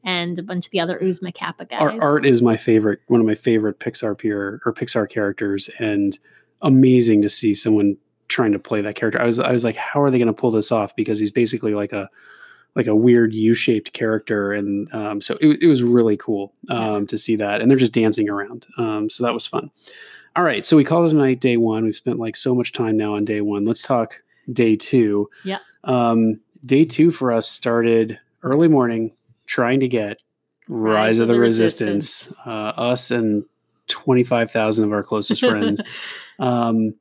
[0.08, 1.82] and a bunch of the other Oozma Kappa guys.
[1.82, 6.18] Art, art is my favorite, one of my favorite Pixar Pier or Pixar characters, and
[6.62, 7.98] amazing to see someone
[8.30, 9.22] trying to play that character.
[9.22, 10.96] I was I was like, how are they going to pull this off?
[10.96, 12.10] Because he's basically like a
[12.74, 17.18] like a weird U-shaped character, and um, so it, it was really cool um, to
[17.18, 17.60] see that.
[17.60, 19.70] And they're just dancing around, um, so that was fun.
[20.38, 21.42] All right, so we called it a night.
[21.42, 21.84] Day one.
[21.84, 23.66] We've spent like so much time now on day one.
[23.66, 24.22] Let's talk
[24.54, 25.30] day two.
[25.44, 25.60] Yeah.
[25.84, 29.12] Um, day two for us started early morning
[29.48, 30.18] trying to get
[30.68, 32.46] Rise, Rise of, the, the Resistance, Resistance.
[32.46, 33.46] Uh, us and
[33.88, 35.82] 25,000 of our closest friends.
[36.40, 36.94] um,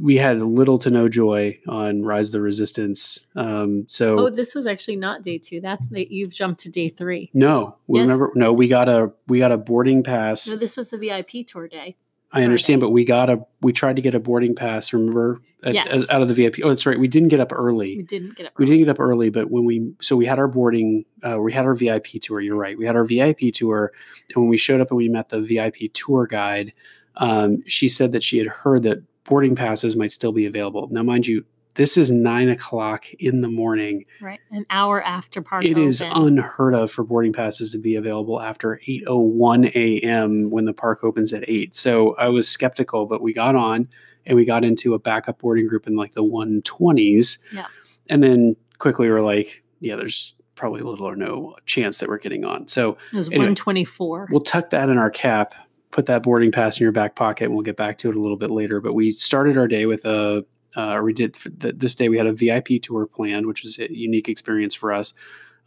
[0.00, 3.26] we had little to no joy on Rise of the Resistance.
[3.36, 5.60] Um, so oh, this was actually not day two.
[5.60, 7.30] That's the, you've jumped to day three.
[7.34, 8.08] No, we yes.
[8.08, 8.32] remember.
[8.34, 10.48] No, we got a we got a boarding pass.
[10.48, 11.96] No, this was the VIP tour day.
[12.32, 14.92] I understand, but we got a we tried to get a boarding pass.
[14.92, 16.12] Remember, at, yes.
[16.12, 16.60] out of the VIP.
[16.62, 16.98] Oh, that's right.
[16.98, 17.96] We didn't get up early.
[17.96, 18.52] We didn't get up.
[18.56, 18.64] Early.
[18.64, 21.52] We didn't get up early, but when we so we had our boarding, uh, we
[21.52, 22.40] had our VIP tour.
[22.40, 22.78] You're right.
[22.78, 23.92] We had our VIP tour,
[24.28, 26.72] and when we showed up and we met the VIP tour guide,
[27.16, 30.88] um, she said that she had heard that boarding passes might still be available.
[30.90, 31.44] Now, mind you,
[31.80, 34.04] this is nine o'clock in the morning.
[34.20, 35.64] Right, an hour after park.
[35.64, 35.84] It open.
[35.84, 40.50] is unheard of for boarding passes to be available after 8:01 a.m.
[40.50, 41.74] when the park opens at eight.
[41.74, 43.88] So I was skeptical, but we got on
[44.26, 47.38] and we got into a backup boarding group in like the 120s.
[47.50, 47.64] Yeah.
[48.10, 52.18] And then quickly we were like, yeah, there's probably little or no chance that we're
[52.18, 52.68] getting on.
[52.68, 54.28] So it was anyway, 124.
[54.30, 55.54] we'll tuck that in our cap,
[55.92, 58.20] put that boarding pass in your back pocket, and we'll get back to it a
[58.20, 58.82] little bit later.
[58.82, 60.44] But we started our day with a,
[60.76, 63.78] uh, or we did th- this day, we had a VIP tour planned, which was
[63.78, 65.14] a unique experience for us.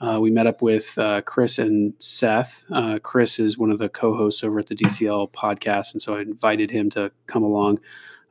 [0.02, 2.66] Uh, we met up with uh, Chris and Seth.
[2.72, 6.22] Uh, Chris is one of the co-hosts over at the DCL podcast, and so I
[6.22, 7.80] invited him to come along.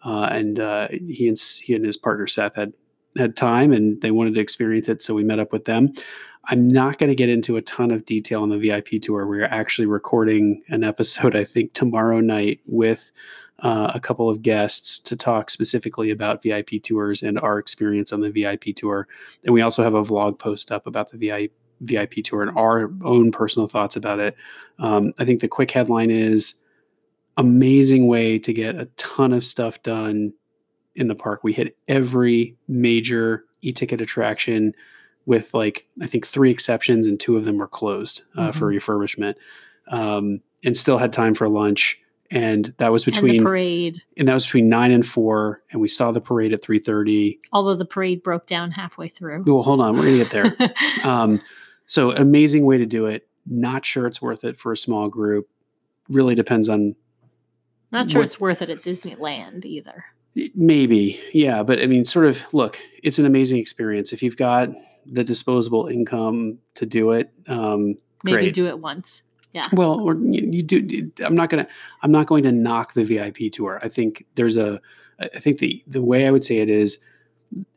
[0.05, 2.75] Uh, and uh, he and he and his partner Seth had
[3.17, 5.93] had time, and they wanted to experience it, so we met up with them.
[6.47, 9.27] I'm not going to get into a ton of detail on the VIP tour.
[9.27, 13.13] We're actually recording an episode, I think, tomorrow night with
[13.63, 18.21] uh, a couple of guests to talk specifically about VIP tours and our experience on
[18.21, 19.09] the VIP tour.
[19.45, 21.53] And we also have a vlog post up about the VIP.
[21.85, 24.37] VIP tour and our own personal thoughts about it.
[24.79, 26.55] Um, I think the quick headline is
[27.37, 30.33] amazing way to get a ton of stuff done
[30.95, 31.43] in the park.
[31.43, 34.75] We hit every major e-ticket attraction
[35.27, 38.59] with like I think three exceptions and two of them were closed uh, mm-hmm.
[38.59, 39.35] for refurbishment,
[39.89, 42.01] um, and still had time for lunch.
[42.33, 45.63] And that was between and parade, and that was between nine and four.
[45.71, 47.39] And we saw the parade at three thirty.
[47.53, 49.45] Although the parade broke down halfway through.
[49.47, 50.57] Well, hold on, we're gonna get there.
[51.05, 51.43] um,
[51.85, 53.29] so amazing way to do it.
[53.47, 55.47] Not sure it's worth it for a small group.
[56.09, 56.97] Really depends on.
[57.91, 60.07] Not sure what, it's worth it at Disneyland either.
[60.55, 62.43] Maybe, yeah, but I mean, sort of.
[62.55, 64.71] Look, it's an amazing experience if you've got
[65.05, 67.31] the disposable income to do it.
[67.47, 68.55] Um, Maybe great.
[68.55, 69.23] do it once.
[69.53, 69.69] Yeah.
[69.73, 71.11] Well, or you, you do.
[71.25, 71.67] I'm not gonna.
[72.03, 73.81] I'm not going to knock the VIP tour.
[73.83, 74.81] I think there's a.
[75.21, 76.99] I think the the way I would say it is,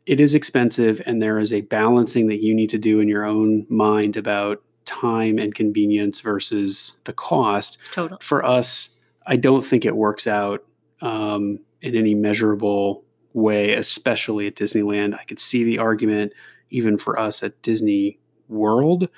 [0.06, 3.24] it is expensive, and there is a balancing that you need to do in your
[3.24, 7.78] own mind about time and convenience versus the cost.
[7.92, 8.18] Totally.
[8.22, 8.90] For us,
[9.26, 10.64] I don't think it works out
[11.02, 13.04] um, in any measurable
[13.34, 15.14] way, especially at Disneyland.
[15.18, 16.32] I could see the argument
[16.70, 18.18] even for us at Disney
[18.48, 19.08] World.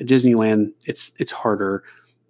[0.00, 1.84] At Disneyland, it's it's harder.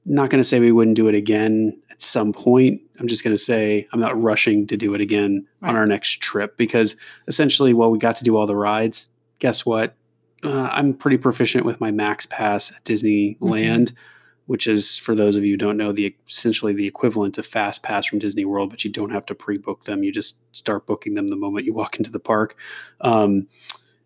[0.08, 2.80] Not going to say we wouldn't do it again at some point.
[2.98, 5.70] I'm just going to say I'm not rushing to do it again right.
[5.70, 6.96] on our next trip because
[7.26, 9.94] essentially, while we got to do all the rides, guess what?
[10.42, 13.96] Uh, I'm pretty proficient with my Max Pass at Disneyland, mm-hmm.
[14.46, 17.82] which is for those of you who don't know the essentially the equivalent of Fast
[17.82, 20.04] Pass from Disney World, but you don't have to pre-book them.
[20.04, 22.56] You just start booking them the moment you walk into the park.
[23.00, 23.48] Um,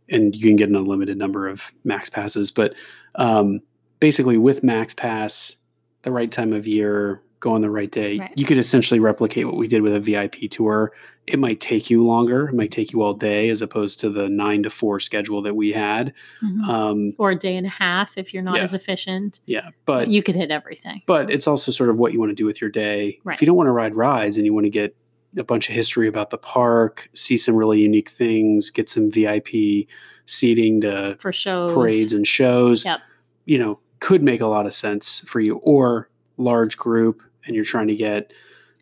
[0.09, 2.51] and you can get an unlimited number of max passes.
[2.51, 2.75] But
[3.15, 3.61] um,
[4.01, 5.57] basically, with max pass,
[6.03, 8.33] the right time of year, go on the right day, right.
[8.37, 10.93] you could essentially replicate what we did with a VIP tour.
[11.27, 12.49] It might take you longer.
[12.49, 15.55] It might take you all day as opposed to the nine to four schedule that
[15.55, 16.15] we had.
[16.43, 16.71] Mm-hmm.
[16.71, 18.63] Um, or a day and a half if you're not yeah.
[18.63, 19.41] as efficient.
[19.47, 19.71] Yeah.
[19.87, 21.03] But you could hit everything.
[21.07, 23.19] But it's also sort of what you want to do with your day.
[23.25, 23.35] Right.
[23.35, 24.97] If you don't want to ride rides and you want to get
[25.37, 29.89] a bunch of history about the park, see some really unique things, get some VIP
[30.27, 32.85] seating to for shows, parades and shows.
[32.85, 33.01] Yep.
[33.47, 37.65] You know, could make a lot of sense for you or large group and you're
[37.65, 38.33] trying to get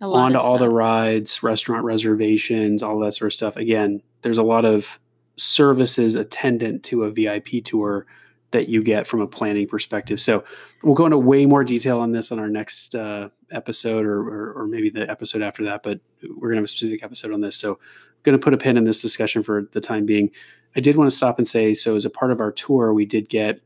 [0.00, 3.54] onto all the rides, restaurant reservations, all that sort of stuff.
[3.56, 4.98] Again, there's a lot of
[5.36, 8.06] services attendant to a VIP tour
[8.52, 10.22] that you get from a planning perspective.
[10.22, 10.42] So
[10.82, 14.52] we'll go into way more detail on this on our next uh, episode or, or,
[14.54, 17.42] or, maybe the episode after that, but we're going to have a specific episode on
[17.42, 17.56] this.
[17.56, 20.30] So I'm going to put a pin in this discussion for the time being.
[20.74, 23.04] I did want to stop and say, so as a part of our tour, we
[23.04, 23.60] did get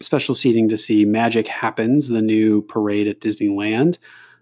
[0.00, 3.98] special seating to see Magic Happens, the new parade at Disneyland.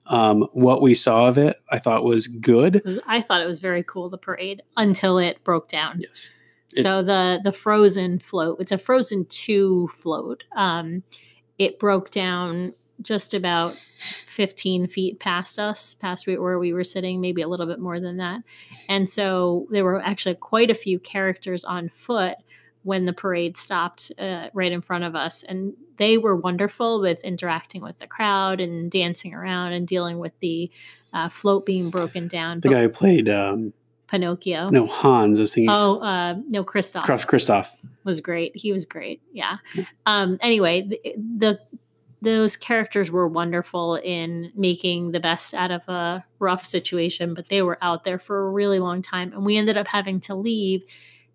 [0.06, 2.82] Um, what we saw of it, I thought was good.
[2.84, 6.00] Was, I thought it was very cool, the parade, until it broke down.
[6.00, 6.30] Yes.
[6.74, 10.44] It, so the the Frozen float, it's a Frozen two float.
[10.56, 11.04] Um,
[11.58, 12.72] it broke down
[13.02, 13.76] just about
[14.26, 18.16] 15 feet past us, past where we were sitting, maybe a little bit more than
[18.18, 18.42] that.
[18.88, 22.36] And so there were actually quite a few characters on foot
[22.82, 25.42] when the parade stopped uh, right in front of us.
[25.42, 30.32] And they were wonderful with interacting with the crowd and dancing around and dealing with
[30.40, 30.70] the
[31.12, 32.60] uh, float being broken down.
[32.60, 33.72] The guy who played um,
[34.08, 34.70] Pinocchio.
[34.70, 35.38] No, Hans.
[35.38, 35.70] I was thinking.
[35.70, 37.04] Oh, uh, no, Kristoff.
[37.04, 37.68] Kristoff
[38.04, 38.56] was great.
[38.56, 39.22] He was great.
[39.32, 39.56] Yeah.
[40.06, 41.60] Um, anyway, the, the
[42.22, 47.62] those characters were wonderful in making the best out of a rough situation, but they
[47.62, 49.32] were out there for a really long time.
[49.32, 50.84] And we ended up having to leave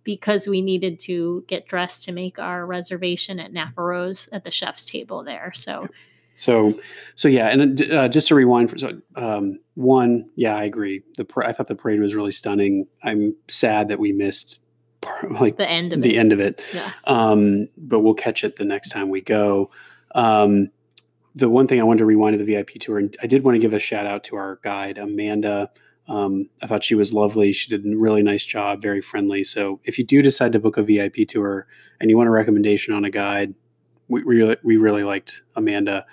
[0.07, 4.51] because we needed to get dressed to make our reservation at Napa Rose at the
[4.51, 5.51] chef's table there.
[5.53, 5.89] So
[6.33, 6.79] So,
[7.15, 11.03] so yeah, and uh, just to rewind for so, um, one, yeah, I agree.
[11.17, 12.87] The I thought the parade was really stunning.
[13.03, 14.61] I'm sad that we missed
[15.29, 16.19] like the end of the it.
[16.19, 16.61] end of it.
[16.73, 16.89] Yeah.
[17.05, 19.71] Um, but we'll catch it the next time we go.
[20.15, 20.69] Um,
[21.35, 23.55] the one thing I wanted to rewind to the VIP tour, and I did want
[23.55, 25.69] to give a shout out to our guide Amanda.
[26.07, 27.51] Um, I thought she was lovely.
[27.51, 29.43] She did a really nice job, very friendly.
[29.43, 31.67] So if you do decide to book a VIP tour
[31.99, 33.53] and you want a recommendation on a guide,
[34.07, 36.05] we, really, we really liked Amanda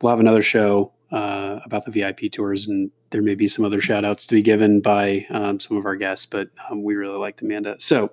[0.00, 3.80] we'll have another show uh, about the VIP tours, and there may be some other
[3.80, 7.18] shout outs to be given by um, some of our guests, but um, we really
[7.18, 7.76] liked Amanda.
[7.78, 8.10] So,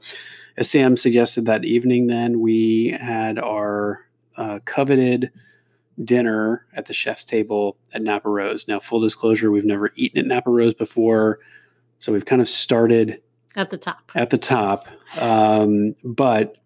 [0.55, 4.05] as Sam suggested that evening, then we had our
[4.37, 5.31] uh, coveted
[6.03, 8.67] dinner at the chef's table at Napa Rose.
[8.67, 11.39] Now, full disclosure, we've never eaten at Napa Rose before,
[11.97, 13.21] so we've kind of started
[13.55, 14.11] at the top.
[14.15, 14.87] At the top,
[15.17, 16.57] um, but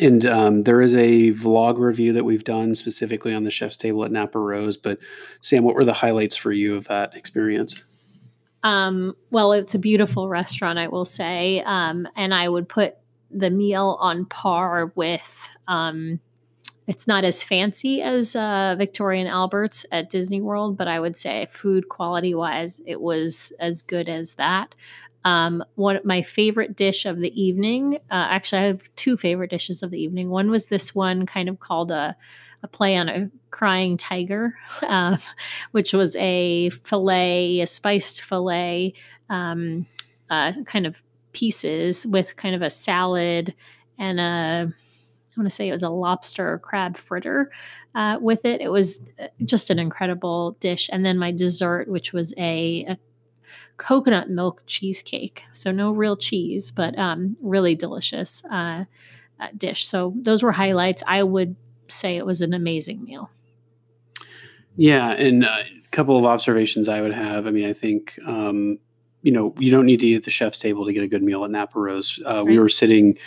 [0.00, 4.04] and um, there is a vlog review that we've done specifically on the chef's table
[4.04, 4.76] at Napa Rose.
[4.76, 4.98] But
[5.40, 7.82] Sam, what were the highlights for you of that experience?
[8.62, 12.96] Um, well, it's a beautiful restaurant, I will say, um, and I would put
[13.30, 15.56] the meal on par with.
[16.86, 21.16] It's not as fancy as uh, Victoria and Albert's at Disney World, but I would
[21.16, 24.74] say food quality wise, it was as good as that.
[25.24, 27.96] Um, one my favorite dish of the evening.
[28.12, 30.30] Uh, actually, I have two favorite dishes of the evening.
[30.30, 32.16] One was this one, kind of called a,
[32.62, 35.16] a play on a crying tiger, uh,
[35.72, 38.94] which was a fillet, a spiced fillet,
[39.28, 39.86] um,
[40.30, 43.52] uh, kind of pieces with kind of a salad
[43.98, 44.72] and a
[45.36, 47.50] I want to say it was a lobster or crab fritter
[47.94, 48.60] uh, with it.
[48.60, 50.88] It was uh, just an incredible dish.
[50.90, 52.98] And then my dessert, which was a, a
[53.76, 55.44] coconut milk cheesecake.
[55.52, 58.84] So no real cheese, but um, really delicious uh,
[59.38, 59.86] uh, dish.
[59.86, 61.02] So those were highlights.
[61.06, 61.56] I would
[61.88, 63.30] say it was an amazing meal.
[64.76, 67.46] Yeah, and uh, a couple of observations I would have.
[67.46, 68.78] I mean, I think um,
[69.22, 71.22] you know you don't need to eat at the chef's table to get a good
[71.22, 72.20] meal at Napa Rose.
[72.24, 72.46] Uh, right.
[72.46, 73.18] We were sitting.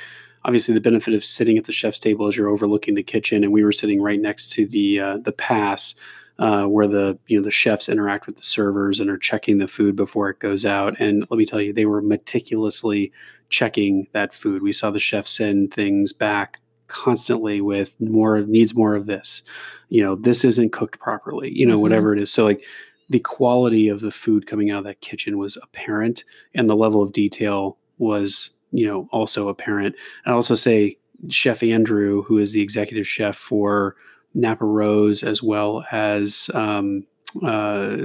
[0.45, 3.51] Obviously, the benefit of sitting at the chef's table is you're overlooking the kitchen, and
[3.51, 5.95] we were sitting right next to the uh, the pass
[6.39, 9.67] uh, where the you know the chefs interact with the servers and are checking the
[9.67, 10.95] food before it goes out.
[10.99, 13.11] And let me tell you, they were meticulously
[13.49, 14.61] checking that food.
[14.61, 19.43] We saw the chef send things back constantly with more needs more of this.
[19.89, 21.51] You know, this isn't cooked properly.
[21.51, 21.81] You know, mm-hmm.
[21.81, 22.31] whatever it is.
[22.31, 22.63] So like
[23.09, 26.23] the quality of the food coming out of that kitchen was apparent,
[26.55, 29.95] and the level of detail was you know also apparent.
[30.25, 30.97] I also say
[31.29, 33.95] Chef Andrew, who is the executive chef for
[34.33, 37.05] Napa Rose as well as um,
[37.43, 37.97] uh,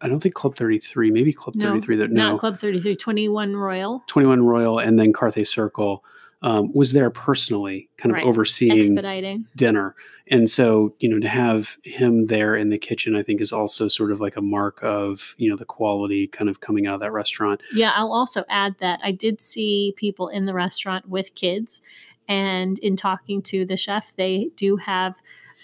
[0.00, 1.96] I don't think Club 33, maybe Club no, 33.
[1.96, 4.02] That, no, not Club 33, 21 Royal.
[4.06, 6.04] 21 Royal, and then Carthay Circle
[6.42, 8.26] um, was there personally, kind of right.
[8.26, 9.94] overseeing expediting dinner.
[10.30, 13.88] And so, you know, to have him there in the kitchen, I think is also
[13.88, 17.00] sort of like a mark of, you know, the quality kind of coming out of
[17.00, 17.62] that restaurant.
[17.72, 21.82] Yeah, I'll also add that I did see people in the restaurant with kids.
[22.28, 25.16] And in talking to the chef, they do have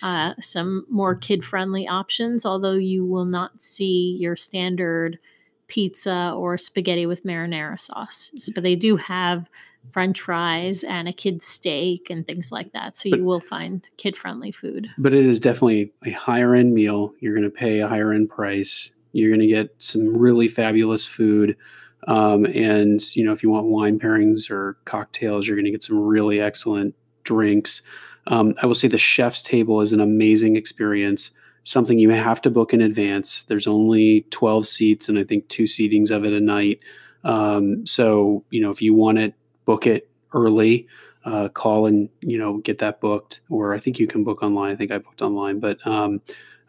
[0.03, 5.18] uh, some more kid friendly options, although you will not see your standard
[5.66, 8.31] pizza or spaghetti with marinara sauce.
[8.55, 9.49] But they do have
[9.91, 12.97] french fries and a kid's steak and things like that.
[12.97, 14.89] So but, you will find kid friendly food.
[14.99, 17.14] But it is definitely a higher end meal.
[17.20, 18.93] You're going to pay a higher end price.
[19.12, 21.57] You're going to get some really fabulous food.
[22.09, 25.82] Um, and, you know, if you want wine pairings or cocktails, you're going to get
[25.82, 27.82] some really excellent drinks.
[28.26, 31.30] Um, I will say the chef's table is an amazing experience,
[31.62, 33.45] something you have to book in advance.
[33.45, 36.80] There's only 12 seats and I think two seatings of it a night.
[37.22, 39.35] Um, so, you know, if you want it,
[39.65, 40.87] book it early.
[41.25, 44.71] Uh, call and you know get that booked, or I think you can book online.
[44.71, 46.21] I think I booked online, but um,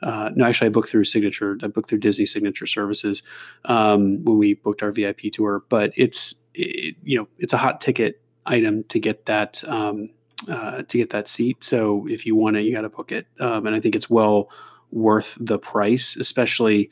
[0.01, 1.57] uh, no, actually, I booked through Signature.
[1.63, 3.23] I booked through Disney Signature Services
[3.65, 5.63] um, when we booked our VIP tour.
[5.67, 10.09] But it's it, you know it's a hot ticket item to get that um,
[10.49, 11.63] uh, to get that seat.
[11.63, 13.27] So if you want it, you got to book it.
[13.39, 14.49] Um, and I think it's well
[14.91, 16.89] worth the price, especially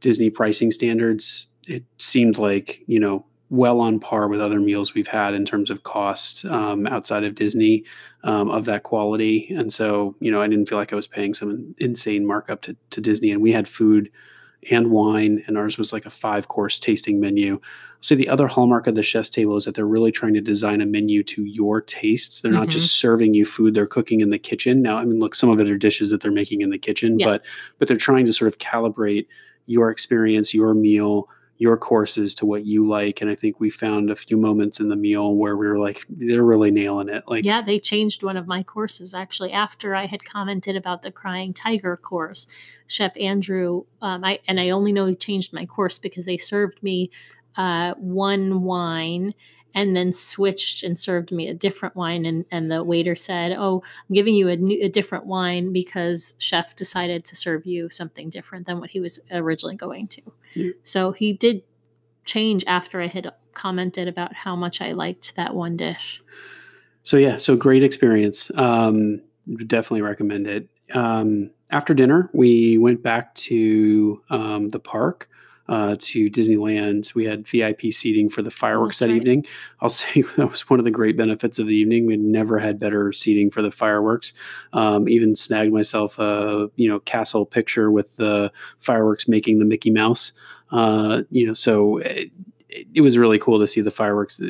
[0.00, 1.52] Disney pricing standards.
[1.66, 5.70] It seemed like you know well on par with other meals we've had in terms
[5.70, 7.84] of cost um, outside of Disney
[8.24, 9.52] um, of that quality.
[9.56, 12.76] And so you know I didn't feel like I was paying some insane markup to,
[12.90, 13.30] to Disney.
[13.30, 14.10] And we had food
[14.70, 17.60] and wine, and ours was like a five course tasting menu.
[18.00, 20.80] So the other hallmark of the chef's table is that they're really trying to design
[20.80, 22.40] a menu to your tastes.
[22.40, 22.60] They're mm-hmm.
[22.60, 24.82] not just serving you food they're cooking in the kitchen.
[24.82, 27.18] Now, I mean, look, some of it are dishes that they're making in the kitchen,
[27.18, 27.26] yeah.
[27.26, 27.44] but
[27.78, 29.26] but they're trying to sort of calibrate
[29.66, 31.28] your experience, your meal,
[31.58, 33.20] your courses to what you like.
[33.20, 36.04] And I think we found a few moments in the meal where we were like,
[36.08, 37.24] they're really nailing it.
[37.26, 41.10] Like, yeah, they changed one of my courses actually after I had commented about the
[41.10, 42.46] Crying Tiger course.
[42.86, 46.82] Chef Andrew, um, I and I only know he changed my course because they served
[46.82, 47.10] me
[47.56, 49.34] uh, one wine
[49.74, 53.82] and then switched and served me a different wine and, and the waiter said oh
[53.84, 58.30] i'm giving you a, new, a different wine because chef decided to serve you something
[58.30, 60.22] different than what he was originally going to.
[60.54, 60.70] Yeah.
[60.82, 61.62] so he did
[62.24, 66.22] change after i had commented about how much i liked that one dish.
[67.02, 68.50] So yeah so great experience.
[68.54, 69.22] Um,
[69.66, 70.68] definitely recommend it.
[70.94, 75.28] Um, after dinner we went back to um, the park
[75.68, 77.14] uh, to Disneyland.
[77.14, 79.16] We had VIP seating for the fireworks that right.
[79.16, 79.46] evening.
[79.80, 82.06] I'll say that was one of the great benefits of the evening.
[82.06, 84.32] We had never had better seating for the fireworks.
[84.72, 89.90] Um, even snagged myself a you know castle picture with the fireworks making the Mickey
[89.90, 90.32] Mouse.
[90.70, 92.30] Uh, you know, so it,
[92.94, 94.40] it was really cool to see the fireworks.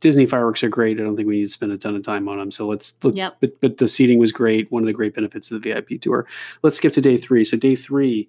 [0.00, 1.00] Disney fireworks are great.
[1.00, 2.50] I don't think we need to spend a ton of time on them.
[2.50, 3.38] So let's, let's yep.
[3.40, 4.70] but, but the seating was great.
[4.70, 6.26] One of the great benefits of the VIP tour.
[6.62, 7.44] Let's skip to day three.
[7.44, 8.28] So day three,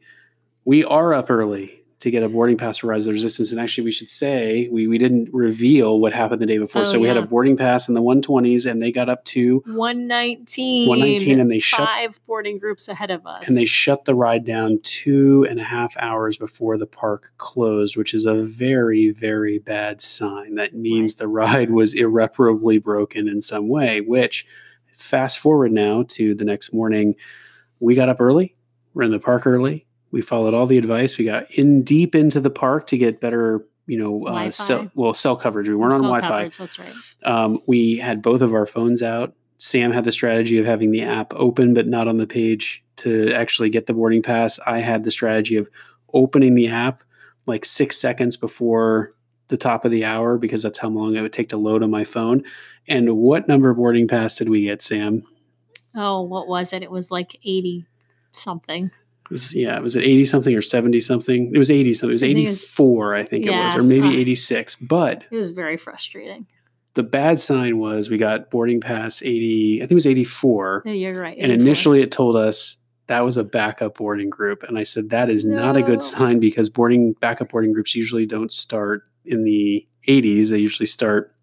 [0.66, 3.52] we are up early to get a boarding pass for Rise of the Resistance.
[3.52, 6.84] And actually, we should say we, we didn't reveal what happened the day before.
[6.84, 7.16] Oh, so we yeah.
[7.16, 10.88] had a boarding pass in the 120s, and they got up to 119.
[10.88, 13.50] 119, and they shut five boarding groups ahead of us.
[13.50, 17.98] And they shut the ride down two and a half hours before the park closed,
[17.98, 20.56] which is a very, very bad sign.
[20.56, 21.18] That means right.
[21.18, 24.02] the ride was irreparably broken in some way.
[24.02, 24.46] Which,
[24.94, 27.16] fast forward now to the next morning,
[27.80, 28.56] we got up early.
[28.94, 31.18] We're in the park early we followed all the advice.
[31.18, 35.14] We got in deep into the park to get better, you know, uh, cell, well,
[35.14, 35.68] cell coverage.
[35.68, 36.50] We weren't cell on Wi-Fi.
[36.58, 36.94] That's right.
[37.24, 39.34] Um, we had both of our phones out.
[39.58, 43.32] Sam had the strategy of having the app open but not on the page to
[43.34, 44.60] actually get the boarding pass.
[44.66, 45.68] I had the strategy of
[46.14, 47.04] opening the app
[47.48, 49.14] like six seconds before
[49.48, 51.90] the top of the hour because that's how long it would take to load on
[51.90, 52.44] my phone.
[52.88, 55.24] And what number boarding pass did we get, Sam?
[55.96, 56.84] Oh, what was it?
[56.84, 57.88] It was like 80
[58.32, 58.92] something
[59.30, 61.52] was, yeah, was it 80 something or 70 something?
[61.54, 62.12] It was 80 something.
[62.12, 64.76] It was 84, I think, yeah, it was, or maybe uh, 86.
[64.78, 66.48] But it was very frustrating.
[66.94, 70.84] The bad sign was we got boarding pass 80, I think it was 84.
[70.86, 71.38] Yeah, you're right.
[71.38, 71.44] 84.
[71.44, 74.64] And initially it told us that was a backup boarding group.
[74.64, 75.56] And I said, that is no.
[75.56, 80.50] not a good sign because boarding backup boarding groups usually don't start in the 80s.
[80.50, 81.34] They usually start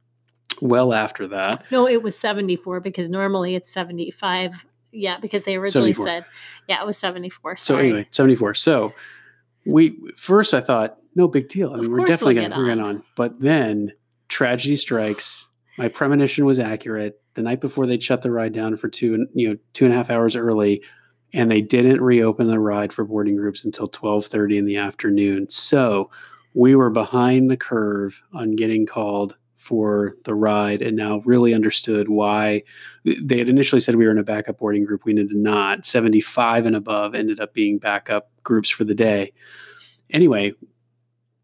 [0.61, 1.65] well after that.
[1.71, 4.65] No, it was 74 because normally it's 75
[4.95, 6.07] yeah, because they originally 74.
[6.07, 6.25] said,
[6.69, 7.57] yeah, it was 74.
[7.57, 7.77] Sorry.
[7.77, 8.55] So anyway, 74.
[8.55, 8.93] So
[9.67, 11.73] we first I thought, no big deal.
[11.73, 13.03] I mean, we're definitely we'll gonna we're on.
[13.17, 13.93] But then
[14.29, 15.47] tragedy strikes.
[15.79, 17.21] My premonition was accurate.
[17.35, 19.97] The night before they shut the ride down for two you know, two and a
[19.97, 20.83] half hours early,
[21.33, 25.49] and they didn't reopen the ride for boarding groups until 12:30 in the afternoon.
[25.51, 26.11] So
[26.55, 32.09] we were behind the curve on getting called for the ride and now really understood
[32.09, 32.63] why
[33.05, 35.05] they had initially said we were in a backup boarding group.
[35.05, 35.87] We did not.
[35.87, 39.33] 75 and above ended up being backup groups for the day.
[40.11, 40.53] Anyway,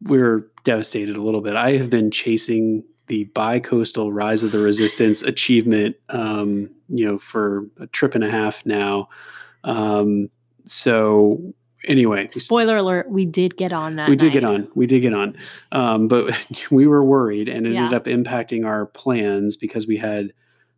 [0.02, 1.56] we are devastated a little bit.
[1.56, 7.66] I have been chasing the bi-coastal rise of the resistance achievement um, you know for
[7.80, 9.08] a trip and a half now
[9.64, 10.30] um,
[10.64, 11.52] so
[11.85, 14.09] anyway, spoiler alert: we did get on that.
[14.09, 14.68] We did get on.
[14.74, 15.37] We did get on,
[15.72, 16.35] um, but
[16.70, 17.85] we were worried, and it yeah.
[17.85, 20.33] ended up impacting our plans because we had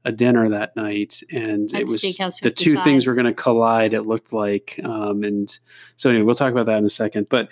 [0.05, 2.03] a dinner that night, and At it was
[2.43, 3.95] the two things were going to collide.
[3.95, 5.57] It looked like, um, and
[5.97, 7.29] so anyway, we'll talk about that in a second.
[7.29, 7.49] But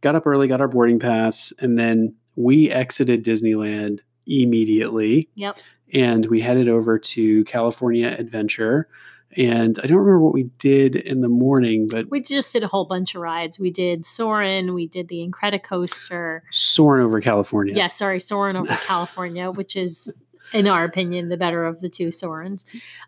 [0.00, 5.28] got up early, got our boarding pass, and then we exited Disneyland immediately.
[5.34, 5.58] Yep.
[5.92, 8.88] And we headed over to California Adventure
[9.36, 12.66] and I don't remember what we did in the morning, but we just did a
[12.66, 13.60] whole bunch of rides.
[13.60, 16.40] We did Soarin', we did the Incredicoaster.
[16.50, 17.74] Soarin' over California.
[17.74, 20.12] Yeah, sorry, Soarin' over California, which is,
[20.52, 22.64] in our opinion, the better of the two Soarins.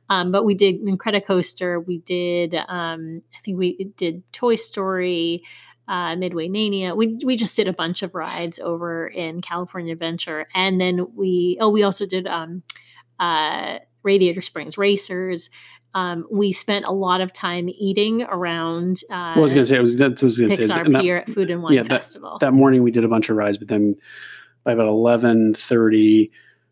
[0.09, 1.85] Um, but we did Incredicoaster.
[1.85, 5.43] We did, um, I think we did Toy Story.
[5.89, 6.95] Uh, Midway Mania.
[6.95, 11.59] We we just did a bunch of rides over in California Adventure, and then we
[11.61, 12.63] oh we also did um,
[13.19, 15.51] uh, Radiator Springs Racers
[15.95, 19.03] um, we spent a lot of time eating around.
[19.11, 20.63] Uh, well, I was going to say, it was that's what I was going to
[20.63, 20.75] say.
[20.75, 22.39] Pixar Pier at Food and Wine yeah, Festival.
[22.39, 23.97] That, that, morning we did a bunch of rides, but then
[24.65, 26.31] by about eleven thirty,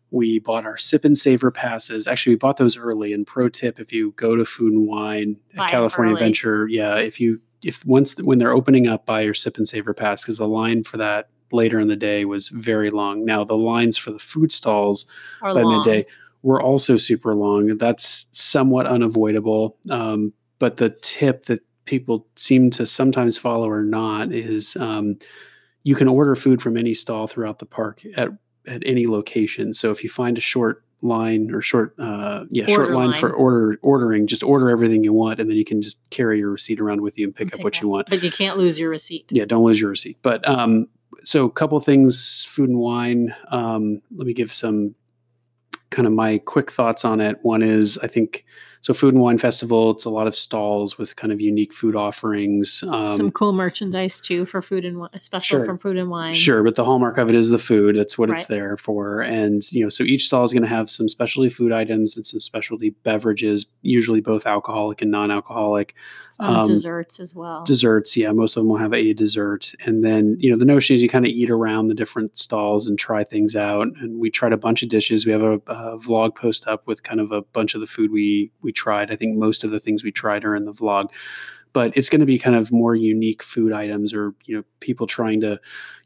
[0.09, 2.07] we bought our sip and savor passes.
[2.07, 3.13] Actually, we bought those early.
[3.13, 6.21] And pro tip: if you go to Food and Wine at California early.
[6.21, 9.93] Adventure, yeah, if you if once when they're opening up, buy your sip and savor
[9.93, 13.25] pass because the line for that later in the day was very long.
[13.25, 15.05] Now the lines for the food stalls
[15.41, 15.77] Are by long.
[15.77, 16.07] midday
[16.43, 17.77] were also super long.
[17.77, 19.77] That's somewhat unavoidable.
[19.89, 25.17] Um, but the tip that people seem to sometimes follow or not is um,
[25.83, 28.29] you can order food from any stall throughout the park at
[28.67, 29.73] at any location.
[29.73, 33.19] So if you find a short line or short uh yeah order short line, line,
[33.19, 36.51] for order ordering just order everything you want and then you can just carry your
[36.51, 37.81] receipt around with you and pick, pick up what up.
[37.81, 40.87] you want but you can't lose your receipt yeah don't lose your receipt but um
[41.23, 44.93] so a couple things food and wine um let me give some
[45.91, 47.37] kind of my quick thoughts on it.
[47.43, 48.43] One is i think
[48.81, 51.95] so food and wine festival it's a lot of stalls with kind of unique food
[51.95, 56.09] offerings um, some cool merchandise too for food and wine special sure, from food and
[56.09, 56.33] wine.
[56.33, 58.39] Sure but the hallmark of it is the food that's what right.
[58.39, 61.49] it's there for and you know so each stall is going to have some specialty
[61.49, 65.95] food items and some specialty beverages usually both alcoholic and non-alcoholic
[66.39, 67.63] um, desserts as well.
[67.63, 70.93] desserts yeah most of them will have a dessert and then you know the notion
[70.93, 74.29] is you kind of eat around the different stalls and try things out and we
[74.29, 75.25] tried a bunch of dishes.
[75.25, 78.11] We have a, a vlog post up with kind of a bunch of the food
[78.11, 79.11] we we we tried.
[79.11, 81.09] I think most of the things we tried are in the vlog,
[81.73, 85.07] but it's going to be kind of more unique food items or you know people
[85.07, 85.59] trying to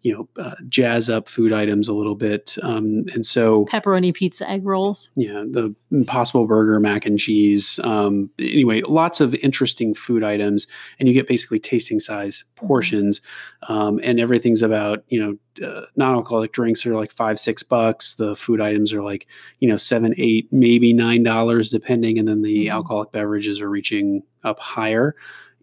[0.05, 4.47] you know uh, jazz up food items a little bit um, and so pepperoni pizza
[4.47, 10.23] egg rolls yeah the impossible burger mac and cheese um, anyway lots of interesting food
[10.23, 10.67] items
[10.99, 12.67] and you get basically tasting size mm-hmm.
[12.67, 13.21] portions
[13.67, 15.35] um, and everything's about you know
[15.65, 19.25] uh, non-alcoholic drinks are like five six bucks the food items are like
[19.59, 22.75] you know seven eight maybe nine dollars depending and then the mm-hmm.
[22.75, 25.15] alcoholic beverages are reaching up higher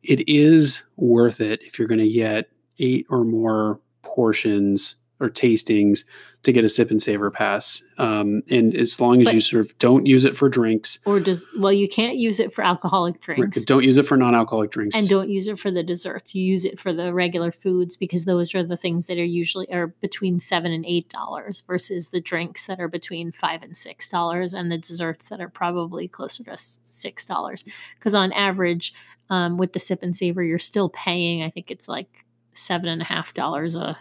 [0.02, 6.04] it is worth it if you're going to get eight or more portions or tastings
[6.42, 7.82] to get a sip and savor pass.
[7.98, 11.20] Um, and as long as but, you sort of don't use it for drinks, or
[11.20, 13.64] just well, you can't use it for alcoholic drinks.
[13.64, 16.34] Don't use it for non-alcoholic drinks, and don't use it for the desserts.
[16.34, 19.72] You use it for the regular foods because those are the things that are usually
[19.72, 24.08] are between seven and eight dollars versus the drinks that are between five and six
[24.08, 27.64] dollars, and the desserts that are probably closer to six dollars.
[27.94, 28.92] Because on average,
[29.30, 31.42] um, with the sip and savor, you're still paying.
[31.42, 33.96] I think it's like seven and a half dollars a,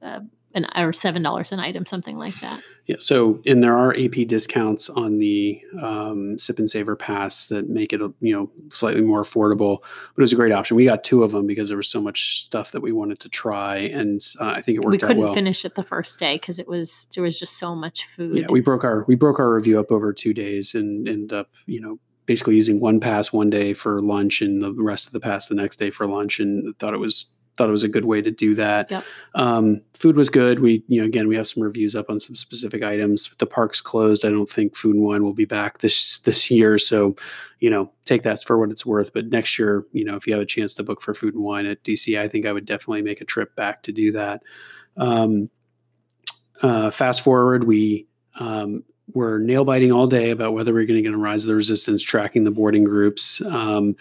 [0.00, 0.22] a
[0.54, 2.62] an or seven dollars an item, something like that.
[2.86, 2.96] Yeah.
[2.98, 7.92] So, and there are AP discounts on the um, Sip and Savor Pass that make
[7.92, 9.78] it, you know, slightly more affordable.
[9.80, 10.76] But it was a great option.
[10.76, 13.28] We got two of them because there was so much stuff that we wanted to
[13.28, 14.92] try, and uh, I think it worked.
[14.92, 15.34] We couldn't well.
[15.34, 18.36] finish it the first day because it was there was just so much food.
[18.36, 21.50] Yeah, we broke our we broke our review up over two days and ended up,
[21.66, 25.20] you know, basically using one pass one day for lunch and the rest of the
[25.20, 28.06] pass the next day for lunch and thought it was thought it was a good
[28.06, 28.90] way to do that.
[28.90, 29.04] Yep.
[29.34, 30.60] Um, food was good.
[30.60, 33.34] We, you know, again, we have some reviews up on some specific items.
[33.38, 34.24] The park's closed.
[34.24, 36.78] I don't think Food and Wine will be back this this year.
[36.78, 37.14] So,
[37.60, 39.12] you know, take that for what it's worth.
[39.12, 41.44] But next year, you know, if you have a chance to book for Food and
[41.44, 44.42] Wine at DC, I think I would definitely make a trip back to do that.
[44.96, 45.50] Um,
[46.62, 48.06] uh, fast forward, we
[48.38, 48.84] um,
[49.14, 51.48] were nail biting all day about whether we are going to get a rise of
[51.48, 53.96] the resistance, tracking the boarding groups, um,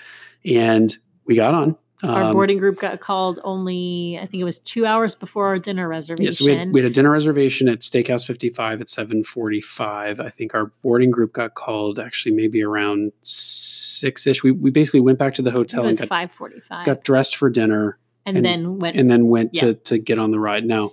[0.45, 1.78] and we got on.
[2.03, 5.59] Our um, boarding group got called only, I think it was two hours before our
[5.59, 6.26] dinner reservation.
[6.26, 10.20] Yes, we, had, we had a dinner reservation at Steakhouse 55 at 745.
[10.20, 14.41] I think our boarding group got called actually maybe around six-ish.
[14.41, 15.84] We, we basically went back to the hotel.
[15.84, 16.86] It was 545.
[16.86, 17.99] Got dressed for dinner.
[18.26, 18.97] And, and then went.
[18.97, 19.62] And then went yeah.
[19.62, 20.66] to, to get on the ride.
[20.66, 20.91] Now,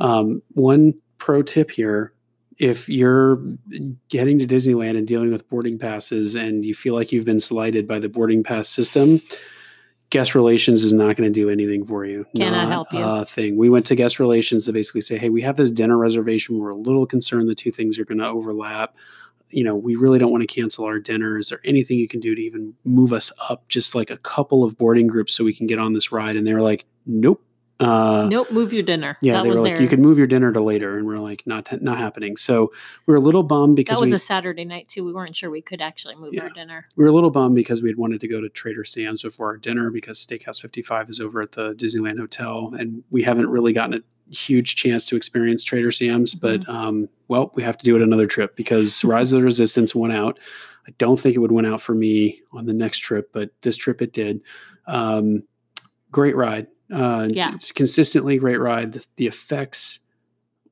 [0.00, 2.12] um, one pro tip here
[2.58, 3.42] if you're
[4.08, 7.86] getting to Disneyland and dealing with boarding passes and you feel like you've been slighted
[7.86, 9.20] by the boarding pass system,
[10.10, 12.24] guest relations is not going to do anything for you.
[12.34, 13.24] Cannot not help you.
[13.26, 13.56] Thing.
[13.56, 16.58] We went to guest relations to basically say, hey, we have this dinner reservation.
[16.58, 18.96] We're a little concerned the two things are going to overlap.
[19.50, 21.38] You know, we really don't want to cancel our dinner.
[21.38, 24.64] Is there anything you can do to even move us up just like a couple
[24.64, 26.36] of boarding groups so we can get on this ride?
[26.36, 27.44] And they were like, nope,
[27.78, 29.18] uh, nope, move your dinner.
[29.20, 31.46] Yeah, that they were like, you can move your dinner to later, and we're like,
[31.46, 32.36] not not happening.
[32.36, 32.72] So
[33.04, 35.04] we are a little bummed because that was we, a Saturday night too.
[35.04, 36.88] We weren't sure we could actually move yeah, our dinner.
[36.96, 39.48] We were a little bummed because we had wanted to go to Trader Sam's before
[39.48, 43.74] our dinner because Steakhouse 55 is over at the Disneyland Hotel, and we haven't really
[43.74, 46.34] gotten a huge chance to experience Trader Sam's.
[46.34, 46.64] Mm-hmm.
[46.64, 49.94] But um, well, we have to do it another trip because Rise of the Resistance
[49.94, 50.38] went out.
[50.88, 53.76] I don't think it would went out for me on the next trip, but this
[53.76, 54.40] trip it did.
[54.86, 55.42] Um,
[56.10, 58.92] great ride uh, yeah, it's consistently great ride.
[58.92, 60.00] The, the, effects,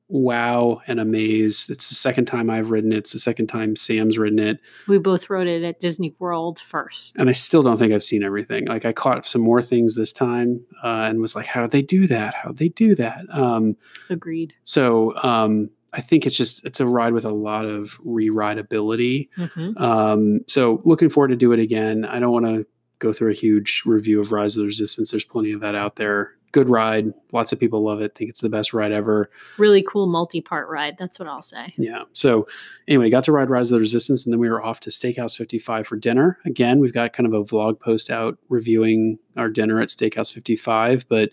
[0.07, 1.67] wow and amaze.
[1.69, 2.97] It's the second time I've ridden it.
[2.97, 4.59] It's the second time Sam's ridden it.
[4.87, 8.23] We both rode it at Disney World first, and I still don't think I've seen
[8.23, 8.65] everything.
[8.67, 11.81] Like I caught some more things this time, uh, and was like, "How do they
[11.81, 12.33] do that?
[12.35, 13.75] How did they do that?" Um,
[14.09, 14.53] Agreed.
[14.63, 19.29] So um, I think it's just it's a ride with a lot of re-rideability.
[19.37, 19.81] Mm-hmm.
[19.81, 22.05] Um, so looking forward to do it again.
[22.05, 22.65] I don't want to
[22.99, 25.11] go through a huge review of Rise of the Resistance.
[25.11, 26.31] There's plenty of that out there.
[26.51, 27.13] Good ride.
[27.33, 28.13] Lots of people love it.
[28.15, 29.29] Think it's the best ride ever.
[29.57, 30.97] Really cool multi-part ride.
[30.97, 31.73] That's what I'll say.
[31.77, 32.03] Yeah.
[32.13, 32.47] So
[32.87, 35.35] anyway, got to ride Rise of the Resistance, and then we were off to Steakhouse
[35.35, 36.39] 55 for dinner.
[36.45, 41.07] Again, we've got kind of a vlog post out reviewing our dinner at Steakhouse 55,
[41.09, 41.29] but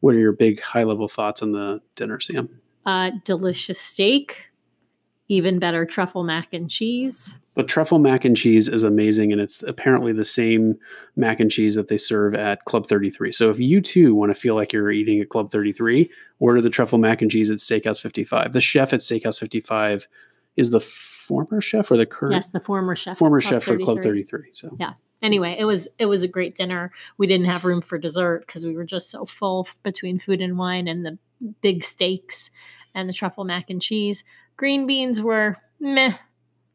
[0.00, 2.60] What are your big high level thoughts on the dinner, Sam?
[2.84, 4.44] Uh, delicious steak,
[5.28, 7.38] even better truffle mac and cheese.
[7.54, 10.78] The truffle mac and cheese is amazing, and it's apparently the same
[11.16, 13.32] mac and cheese that they serve at Club 33.
[13.32, 16.70] So if you too want to feel like you're eating at Club 33, order the
[16.70, 18.52] truffle mac and cheese at Steakhouse 55.
[18.52, 20.06] The chef at Steakhouse 55
[20.56, 22.34] is the former chef or the current?
[22.34, 23.18] Yes, the former chef.
[23.18, 23.76] Former chef 33.
[23.76, 24.40] for Club 33.
[24.52, 24.92] So yeah.
[25.22, 26.92] Anyway, it was it was a great dinner.
[27.16, 30.58] We didn't have room for dessert because we were just so full between food and
[30.58, 31.18] wine and the
[31.62, 32.50] big steaks
[32.94, 34.24] and the truffle mac and cheese.
[34.56, 36.14] Green beans were meh.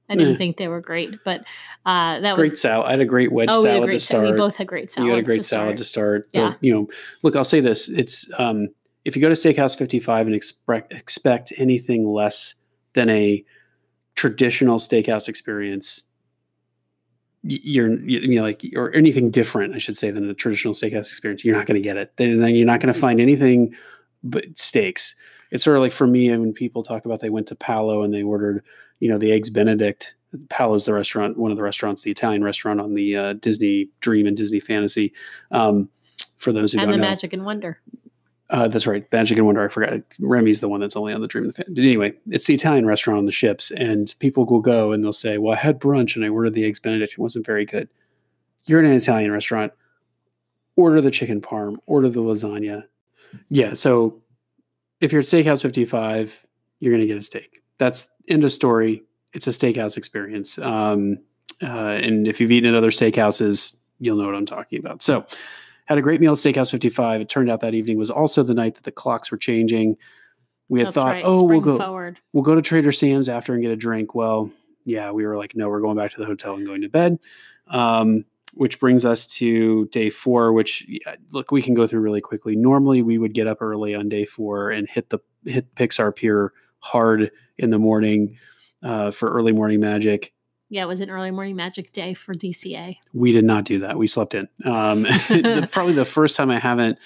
[0.10, 1.46] I didn't think they were great, but
[1.86, 2.88] uh, that great was great salad.
[2.88, 4.26] I had a great wedge oh, salad great, to start.
[4.26, 5.08] We both had great salad.
[5.08, 5.78] You had a great salad start.
[5.78, 6.28] to start.
[6.34, 6.50] Yeah.
[6.50, 6.90] But, you know,
[7.24, 8.68] look, I'll say this: it's um,
[9.06, 12.56] if you go to Steakhouse 55 and expect expect anything less
[12.94, 13.46] than a
[14.16, 16.04] traditional steakhouse experience,
[17.44, 21.46] you're you know like or anything different, I should say, than a traditional steakhouse experience,
[21.46, 22.12] you're not going to get it.
[22.18, 23.74] Then you're not going to find anything
[24.24, 25.16] but steaks.
[25.52, 28.14] It's sort of like for me when people talk about they went to Palo and
[28.14, 28.64] they ordered,
[28.99, 30.16] you know, the eggs Benedict.
[30.49, 34.26] Palo's the restaurant, one of the restaurants, the Italian restaurant on the uh, Disney Dream
[34.26, 35.14] and Disney Fantasy.
[35.52, 35.89] Um,
[36.38, 37.80] for those who and don't the know, Magic and Wonder.
[38.49, 39.10] Uh, that's right.
[39.12, 39.64] Magic and Wonder.
[39.64, 40.02] I forgot.
[40.20, 41.74] Remy's the one that's only on the Dream of the Fan.
[41.74, 45.14] But anyway, it's the Italian restaurant on the ships, and people will go and they'll
[45.14, 47.14] say, "Well, I had brunch and I ordered the eggs Benedict.
[47.14, 47.88] It wasn't very good."
[48.66, 49.74] You're in an Italian restaurant.
[50.76, 51.78] Order the chicken parm.
[51.86, 52.86] Order the lasagna.
[53.49, 53.74] Yeah.
[53.74, 54.22] So
[55.02, 56.45] if you're at Steakhouse 55,
[56.80, 57.62] you're going to get a steak.
[57.78, 59.04] That's end of story.
[59.34, 60.58] It's a steakhouse experience.
[60.60, 61.20] Um,
[61.62, 65.02] uh, and if you've eaten at other steakhouses, you'll know what I'm talking about.
[65.02, 65.26] So
[65.86, 67.22] had a great meal at Steakhouse 55.
[67.22, 69.97] It turned out that evening was also the night that the clocks were changing.
[70.70, 71.24] We had That's thought, right.
[71.26, 72.20] oh, Spring we'll go forward.
[72.34, 74.16] we'll go to Trader Sam's after and get a drink.
[74.16, 74.52] Well,
[74.86, 77.20] yeah, we were like, no, we're going back to the hotel and going to bed.
[77.68, 80.54] Um, which brings us to day four.
[80.54, 80.88] Which
[81.32, 82.56] look, we can go through really quickly.
[82.56, 86.54] Normally, we would get up early on day four and hit the hit Pixar Pier
[86.80, 88.38] hard in the morning
[88.84, 90.34] uh, for early morning magic.
[90.70, 92.95] Yeah, it was an early morning magic day for DCA.
[93.14, 93.97] We did not do that.
[93.97, 94.47] We slept in.
[94.64, 95.06] Um,
[95.72, 96.97] probably the first time I haven't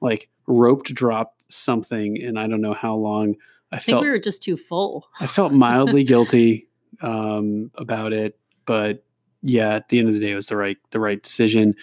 [0.00, 3.36] like roped dropped something in I don't know how long.
[3.70, 5.08] I, I felt think we were just too full.
[5.20, 6.68] I felt mildly guilty
[7.00, 9.04] um, about it, but
[9.42, 11.74] yeah, at the end of the day, it was the right the right decision.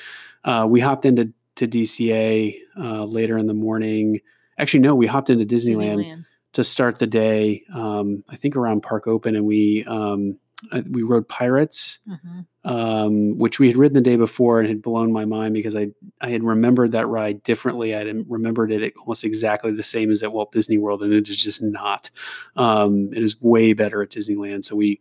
[0.43, 4.21] Uh, we hopped into to DCA uh, later in the morning.
[4.57, 6.25] Actually, no, we hopped into Disneyland, Disneyland.
[6.53, 7.63] to start the day.
[7.73, 10.37] Um, I think around Park Open, and we um,
[10.71, 12.45] uh, we rode Pirates, Mhm.
[12.65, 15.91] um, which we had ridden the day before and had blown my mind because I
[16.21, 17.95] I had remembered that ride differently.
[17.95, 21.27] I had remembered it almost exactly the same as at Walt Disney World, and it
[21.29, 22.09] is just not.
[22.55, 24.65] Um, it is way better at Disneyland.
[24.65, 24.99] So we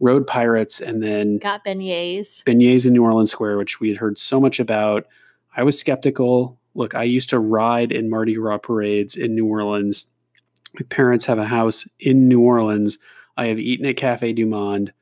[0.00, 2.42] rode Pirates, and then Got beignets.
[2.44, 5.06] beignets in New Orleans Square, which we had heard so much about.
[5.56, 6.58] I was skeptical.
[6.74, 10.10] Look, I used to ride in Mardi Gras parades in New Orleans.
[10.74, 12.98] My parents have a house in New Orleans.
[13.38, 14.92] I have eaten at Cafe Du Monde.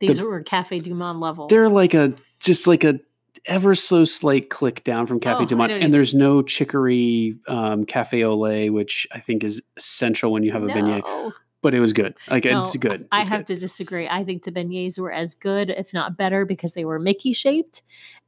[0.00, 1.46] These were Cafe Du Monde level.
[1.48, 2.98] They're like a just like a
[3.46, 7.36] ever so slight click down from Cafe Oh, Du Monde, and even- there's no chicory
[7.46, 11.32] um, cafe au lait, which I think is essential when you have a beignet.
[11.60, 12.14] But it was good.
[12.30, 13.08] Like No, it's good.
[13.10, 13.54] I have good.
[13.54, 14.06] to disagree.
[14.08, 17.82] I think the beignets were as good, if not better, because they were Mickey shaped.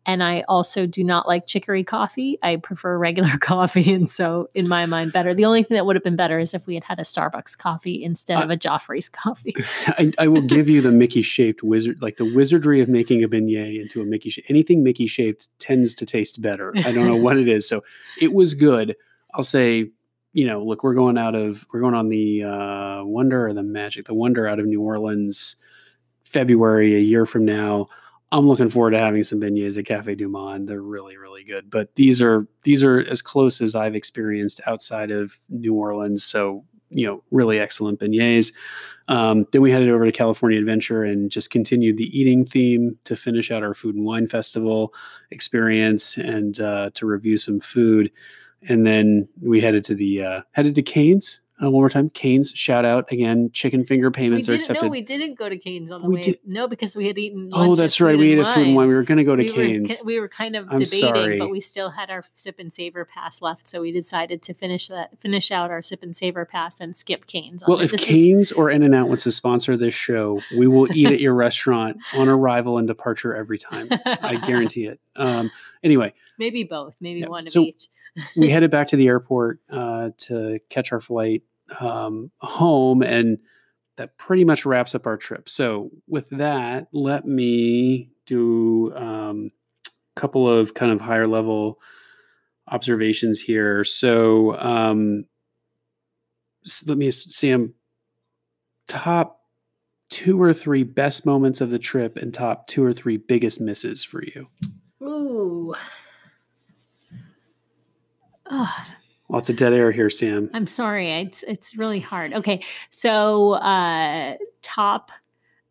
[0.07, 2.39] And I also do not like chicory coffee.
[2.43, 3.93] I prefer regular coffee.
[3.93, 5.33] And so, in my mind, better.
[5.35, 7.57] The only thing that would have been better is if we had had a Starbucks
[7.57, 9.55] coffee instead Uh, of a Joffrey's coffee.
[9.87, 13.29] I, I will give you the Mickey shaped wizard, like the wizardry of making a
[13.29, 14.31] beignet into a Mickey.
[14.31, 16.73] Sh- anything Mickey shaped tends to taste better.
[16.77, 17.69] I don't know what it is.
[17.69, 17.85] So
[18.21, 18.97] it was good.
[19.35, 19.91] I'll say,
[20.33, 23.63] you know, look, we're going out of, we're going on the uh, Wonder or the
[23.63, 25.57] Magic, the Wonder out of New Orleans,
[26.25, 27.89] February, a year from now.
[28.33, 30.69] I'm looking forward to having some beignets at Cafe Du Monde.
[30.69, 31.69] They're really, really good.
[31.69, 36.23] But these are these are as close as I've experienced outside of New Orleans.
[36.23, 38.53] So you know, really excellent beignets.
[39.09, 43.17] Um, then we headed over to California Adventure and just continued the eating theme to
[43.17, 44.95] finish out our food and wine festival
[45.31, 48.11] experience and uh, to review some food.
[48.69, 52.09] And then we headed to the uh, headed to Canes uh, one more time.
[52.11, 53.51] Canes, shout out again.
[53.53, 54.83] Chicken finger We payments are accepted.
[54.85, 56.21] know we didn't go to Canes on the We way.
[56.23, 57.51] did- No, because we had eaten.
[57.53, 58.19] oh, that's right.
[58.19, 58.89] We ate a Food and Wine.
[58.89, 59.91] We were going to go to we Canes.
[60.01, 61.39] Were, we were kind of I'm debating, sorry.
[61.39, 64.89] but we still had our sip and savor pass left, so we decided to finish
[64.89, 67.63] that, finish out our sip and savor pass, and skip Canes.
[67.63, 70.41] on Well, if This is- Canes or In and Out wants to sponsor this show,
[70.57, 73.89] we will eat at your restaurant on arrival and departure every time.
[74.07, 74.99] I guarantee it.
[75.17, 75.51] Um,
[75.83, 77.89] anyway, maybe both, maybe Yeah, one of so- each.
[78.37, 81.43] we headed back to the airport uh, to catch our flight
[81.79, 83.39] um, home, and
[83.99, 85.49] that pretty much wraps up our trip.
[85.49, 89.53] So, with that, let me do um,
[89.87, 91.79] a couple of kind of higher level
[92.67, 93.85] observations here.
[93.85, 95.27] So, um,
[96.65, 97.75] so let me, Sam,
[98.89, 99.41] top
[100.09, 104.05] two or three best moments of the trip and top two or three biggest misses
[104.05, 104.49] for you.
[105.03, 105.75] Ooh.
[108.51, 108.87] Oh.
[109.29, 110.51] Lots of dead air here, Sam.
[110.53, 111.09] I'm sorry.
[111.11, 112.35] It's it's really hard.
[112.35, 112.65] Okay.
[112.91, 115.13] So uh top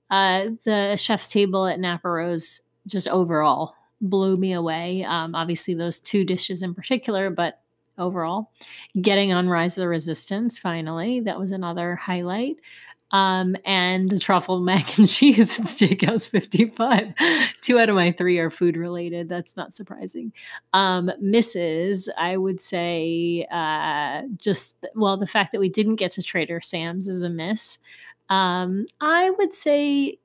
[0.09, 5.03] uh the chef's table at Napa Rose just overall blew me away.
[5.03, 7.59] Um obviously those two dishes in particular, but
[7.97, 8.49] overall.
[8.99, 11.19] Getting on Rise of the Resistance finally.
[11.19, 12.57] That was another highlight
[13.11, 17.13] um, and the truffle mac and cheese at Steakhouse 55.
[17.61, 19.29] Two out of my three are food related.
[19.29, 20.33] That's not surprising.
[20.73, 26.23] Um, Mrs., I would say uh, just, well, the fact that we didn't get to
[26.23, 27.79] Trader Sam's is a miss.
[28.29, 30.19] Um, I would say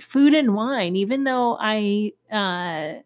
[0.00, 3.00] food and wine, even though I, uh,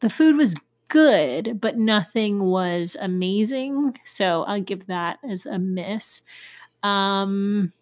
[0.00, 0.56] the food was
[0.88, 3.98] good, but nothing was amazing.
[4.04, 6.22] So I'll give that as a miss.
[6.82, 7.72] Um,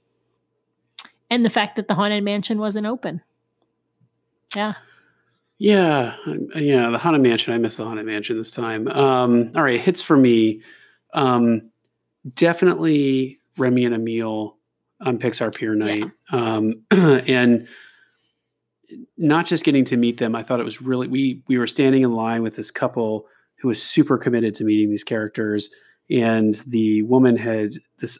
[1.33, 3.23] and the fact that the haunted mansion wasn't open.
[4.55, 4.75] Yeah.
[5.57, 6.17] Yeah,
[6.57, 7.55] yeah, the haunted mansion.
[7.55, 8.87] I missed the haunted mansion this time.
[8.89, 10.61] Um, all right, hits for me.
[11.15, 11.71] Um,
[12.35, 14.59] definitely Remy and Emile
[15.01, 16.57] on Pixar Pier Night, yeah.
[16.57, 17.67] um, and
[19.17, 20.35] not just getting to meet them.
[20.35, 23.27] I thought it was really we we were standing in line with this couple
[23.61, 25.73] who was super committed to meeting these characters,
[26.11, 28.19] and the woman had this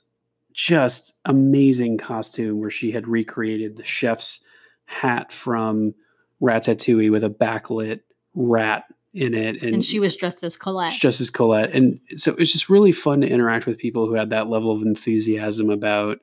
[0.53, 4.45] just amazing costume where she had recreated the chef's
[4.85, 5.95] hat from
[6.41, 8.01] Ratatouille with a backlit
[8.35, 8.85] rat
[9.15, 9.63] in it.
[9.63, 10.93] And, and she was dressed as Colette.
[10.93, 11.71] Just as Colette.
[11.75, 14.71] And so it was just really fun to interact with people who had that level
[14.73, 16.19] of enthusiasm about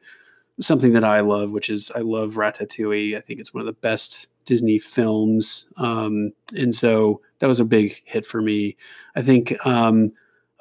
[0.59, 3.15] something that I love, which is I love Ratatouille.
[3.15, 5.71] I think it's one of the best Disney films.
[5.77, 8.75] Um, and so that was a big hit for me.
[9.15, 10.11] I think um,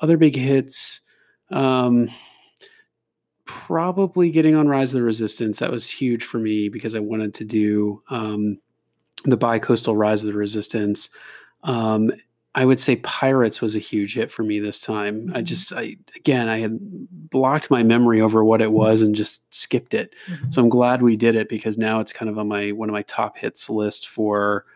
[0.00, 1.00] other big hits.
[1.50, 2.08] Um,
[3.48, 5.58] probably getting on Rise of the Resistance.
[5.58, 8.58] That was huge for me because I wanted to do um,
[9.24, 11.08] the bi-coastal Rise of the Resistance.
[11.64, 12.12] Um,
[12.54, 15.22] I would say Pirates was a huge hit for me this time.
[15.22, 15.36] Mm-hmm.
[15.36, 16.78] I just, I again, I had
[17.30, 20.14] blocked my memory over what it was and just skipped it.
[20.26, 20.50] Mm-hmm.
[20.50, 22.92] So I'm glad we did it because now it's kind of on my one of
[22.92, 24.66] my top hits list for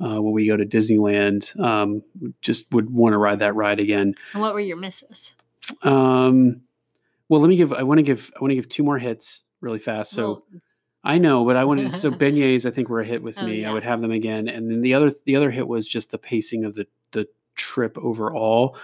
[0.00, 1.58] uh, when we go to Disneyland.
[1.60, 2.02] Um,
[2.42, 4.14] just would want to ride that ride again.
[4.34, 5.34] And what were your misses?
[5.82, 6.62] Um,
[7.30, 7.72] well, let me give.
[7.72, 8.30] I want to give.
[8.36, 10.10] I want to give two more hits really fast.
[10.10, 10.44] So well,
[11.04, 11.92] I know, but I wanted.
[11.92, 13.62] To so beignets, I think were a hit with oh, me.
[13.62, 13.70] Yeah.
[13.70, 14.48] I would have them again.
[14.48, 17.96] And then the other, the other hit was just the pacing of the the trip
[17.98, 18.76] overall.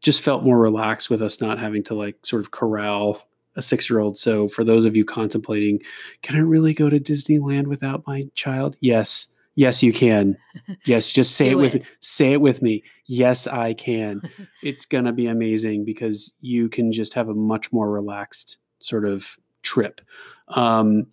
[0.00, 3.22] Just felt more relaxed with us not having to like sort of corral
[3.54, 4.16] a six year old.
[4.16, 5.80] So for those of you contemplating,
[6.22, 8.78] can I really go to Disneyland without my child?
[8.80, 9.26] Yes.
[9.54, 10.36] Yes, you can.
[10.86, 11.82] Yes, just say it with it.
[12.00, 12.82] say it with me.
[13.06, 14.22] Yes, I can.
[14.62, 19.38] it's gonna be amazing because you can just have a much more relaxed sort of
[19.62, 20.00] trip.
[20.48, 21.06] Um,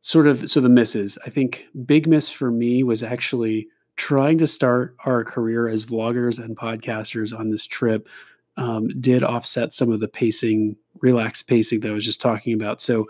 [0.00, 1.16] sort of so the misses.
[1.24, 6.42] I think big miss for me was actually trying to start our career as vloggers
[6.42, 8.08] and podcasters on this trip
[8.56, 12.80] um, did offset some of the pacing, relaxed pacing that I was just talking about.
[12.80, 13.06] So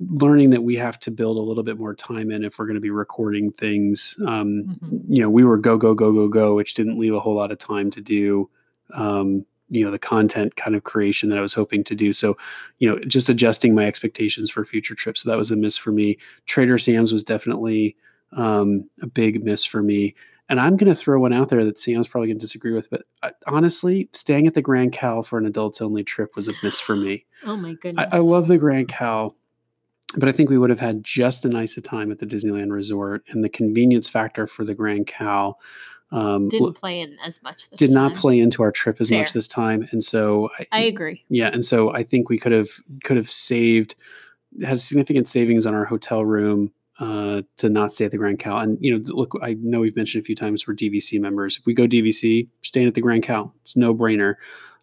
[0.00, 2.74] learning that we have to build a little bit more time in if we're going
[2.74, 4.18] to be recording things.
[4.26, 5.12] Um, mm-hmm.
[5.12, 7.52] You know, we were go go go go go, which didn't leave a whole lot
[7.52, 8.50] of time to do.
[8.94, 12.12] Um, you know the content kind of creation that I was hoping to do.
[12.12, 12.36] So,
[12.78, 15.22] you know, just adjusting my expectations for future trips.
[15.22, 16.18] So that was a miss for me.
[16.46, 17.96] Trader Sam's was definitely
[18.32, 20.14] um, a big miss for me.
[20.48, 22.88] And I'm going to throw one out there that Sam's probably going to disagree with,
[22.88, 26.52] but uh, honestly, staying at the Grand Cal for an adults only trip was a
[26.62, 27.24] miss for me.
[27.44, 28.06] oh my goodness!
[28.12, 29.34] I, I love the Grand Cal
[30.14, 32.70] but I think we would have had just a nice a time at the Disneyland
[32.70, 35.58] Resort, and the convenience factor for the Grand Cal
[36.12, 37.68] um, didn't play in as much.
[37.70, 37.94] did time.
[37.94, 39.20] not play into our trip as Fair.
[39.20, 41.24] much this time, and so I, I, agree.
[41.28, 42.68] Yeah, and so I think we could have
[43.02, 43.96] could have saved
[44.64, 48.58] had significant savings on our hotel room uh, to not stay at the Grand Cal.
[48.58, 51.58] And you know, look, I know we've mentioned a few times we're DVC members.
[51.58, 54.36] If we go DVC, staying at the Grand Cal, it's no brainer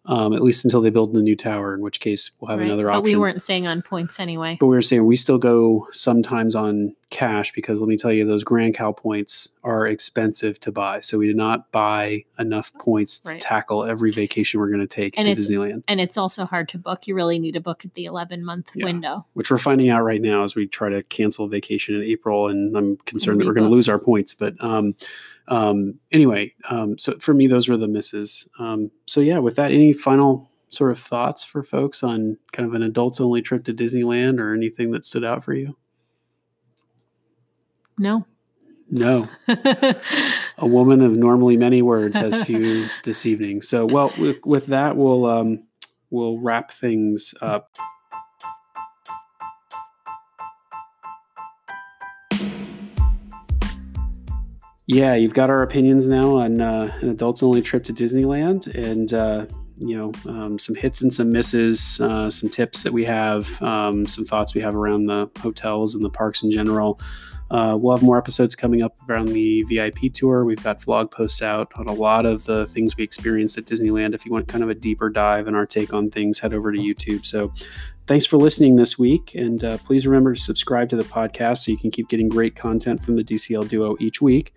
[0.06, 2.66] um, at least until they build the new tower, in which case we'll have right.
[2.66, 3.02] another option.
[3.02, 4.56] But we weren't saying on points anyway.
[4.60, 8.26] But we were saying we still go sometimes on cash because let me tell you,
[8.26, 11.00] those Grand Cal points are expensive to buy.
[11.00, 13.40] So we did not buy enough points to right.
[13.40, 15.84] tackle every vacation we're going to take and to Disneyland.
[15.88, 17.06] And it's also hard to book.
[17.06, 18.84] You really need to book at the 11 month yeah.
[18.84, 19.24] window.
[19.32, 22.48] Which we're finding out right now as we try to cancel a vacation in April.
[22.48, 24.34] And I'm concerned that we're going to lose our points.
[24.34, 24.94] But, um,
[25.48, 28.48] um, anyway, um, so for me, those were the misses.
[28.58, 32.74] Um, so yeah, with that, any final sort of thoughts for folks on kind of
[32.74, 35.76] an adults only trip to Disneyland or anything that stood out for you?
[37.98, 38.26] No.
[38.90, 39.28] No.
[39.48, 43.62] a woman of normally many words has few this evening.
[43.62, 45.64] So, well, with, with that, we'll um,
[46.10, 47.76] we'll wrap things up.
[54.86, 59.12] Yeah, you've got our opinions now on uh, an adults only trip to Disneyland, and
[59.14, 59.46] uh,
[59.78, 64.04] you know um, some hits and some misses, uh, some tips that we have, um,
[64.06, 67.00] some thoughts we have around the hotels and the parks in general.
[67.50, 70.44] Uh, we'll have more episodes coming up around the VIP tour.
[70.44, 74.14] We've got vlog posts out on a lot of the things we experienced at Disneyland.
[74.14, 76.72] If you want kind of a deeper dive and our take on things, head over
[76.72, 77.24] to YouTube.
[77.24, 77.52] So
[78.06, 79.34] thanks for listening this week.
[79.34, 82.56] And uh, please remember to subscribe to the podcast so you can keep getting great
[82.56, 84.54] content from the DCL Duo each week.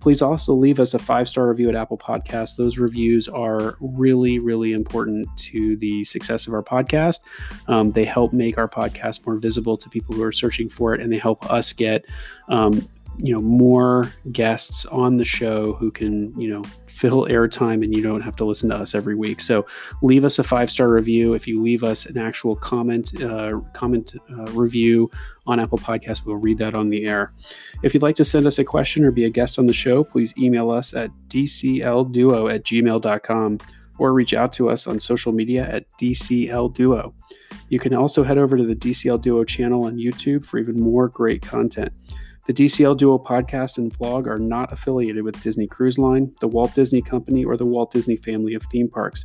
[0.00, 2.56] Please also leave us a five star review at Apple Podcasts.
[2.56, 7.20] Those reviews are really, really important to the success of our podcast.
[7.68, 11.02] Um, they help make our podcast more visible to people who are searching for it,
[11.02, 12.06] and they help us get
[12.48, 12.88] um,
[13.18, 16.62] you know more guests on the show who can you know
[17.00, 19.40] fill airtime and you don't have to listen to us every week.
[19.40, 19.66] So
[20.02, 21.32] leave us a five star review.
[21.32, 25.10] If you leave us an actual comment uh, comment uh, review
[25.46, 27.32] on Apple Podcasts, we'll read that on the air.
[27.82, 30.04] If you'd like to send us a question or be a guest on the show,
[30.04, 33.58] please email us at dclduo at gmail.com
[33.98, 37.14] or reach out to us on social media at dclduo.
[37.70, 41.08] You can also head over to the DCL Duo channel on YouTube for even more
[41.08, 41.92] great content.
[42.50, 46.74] The DCL Duo podcast and vlog are not affiliated with Disney Cruise Line, the Walt
[46.74, 49.22] Disney Company, or the Walt Disney family of theme parks.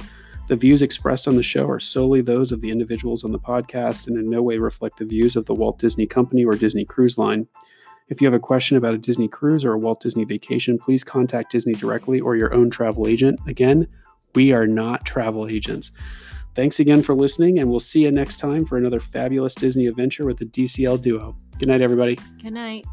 [0.47, 4.05] The views expressed on the show are solely those of the individuals on the podcast
[4.05, 7.17] and in no way reflect the views of the Walt Disney Company or Disney Cruise
[7.17, 7.47] Line.
[8.09, 11.03] If you have a question about a Disney cruise or a Walt Disney vacation, please
[11.03, 13.39] contact Disney directly or your own travel agent.
[13.47, 13.87] Again,
[14.35, 15.89] we are not travel agents.
[16.53, 20.27] Thanks again for listening, and we'll see you next time for another fabulous Disney adventure
[20.27, 21.35] with the DCL Duo.
[21.57, 22.19] Good night, everybody.
[22.39, 22.85] Good night.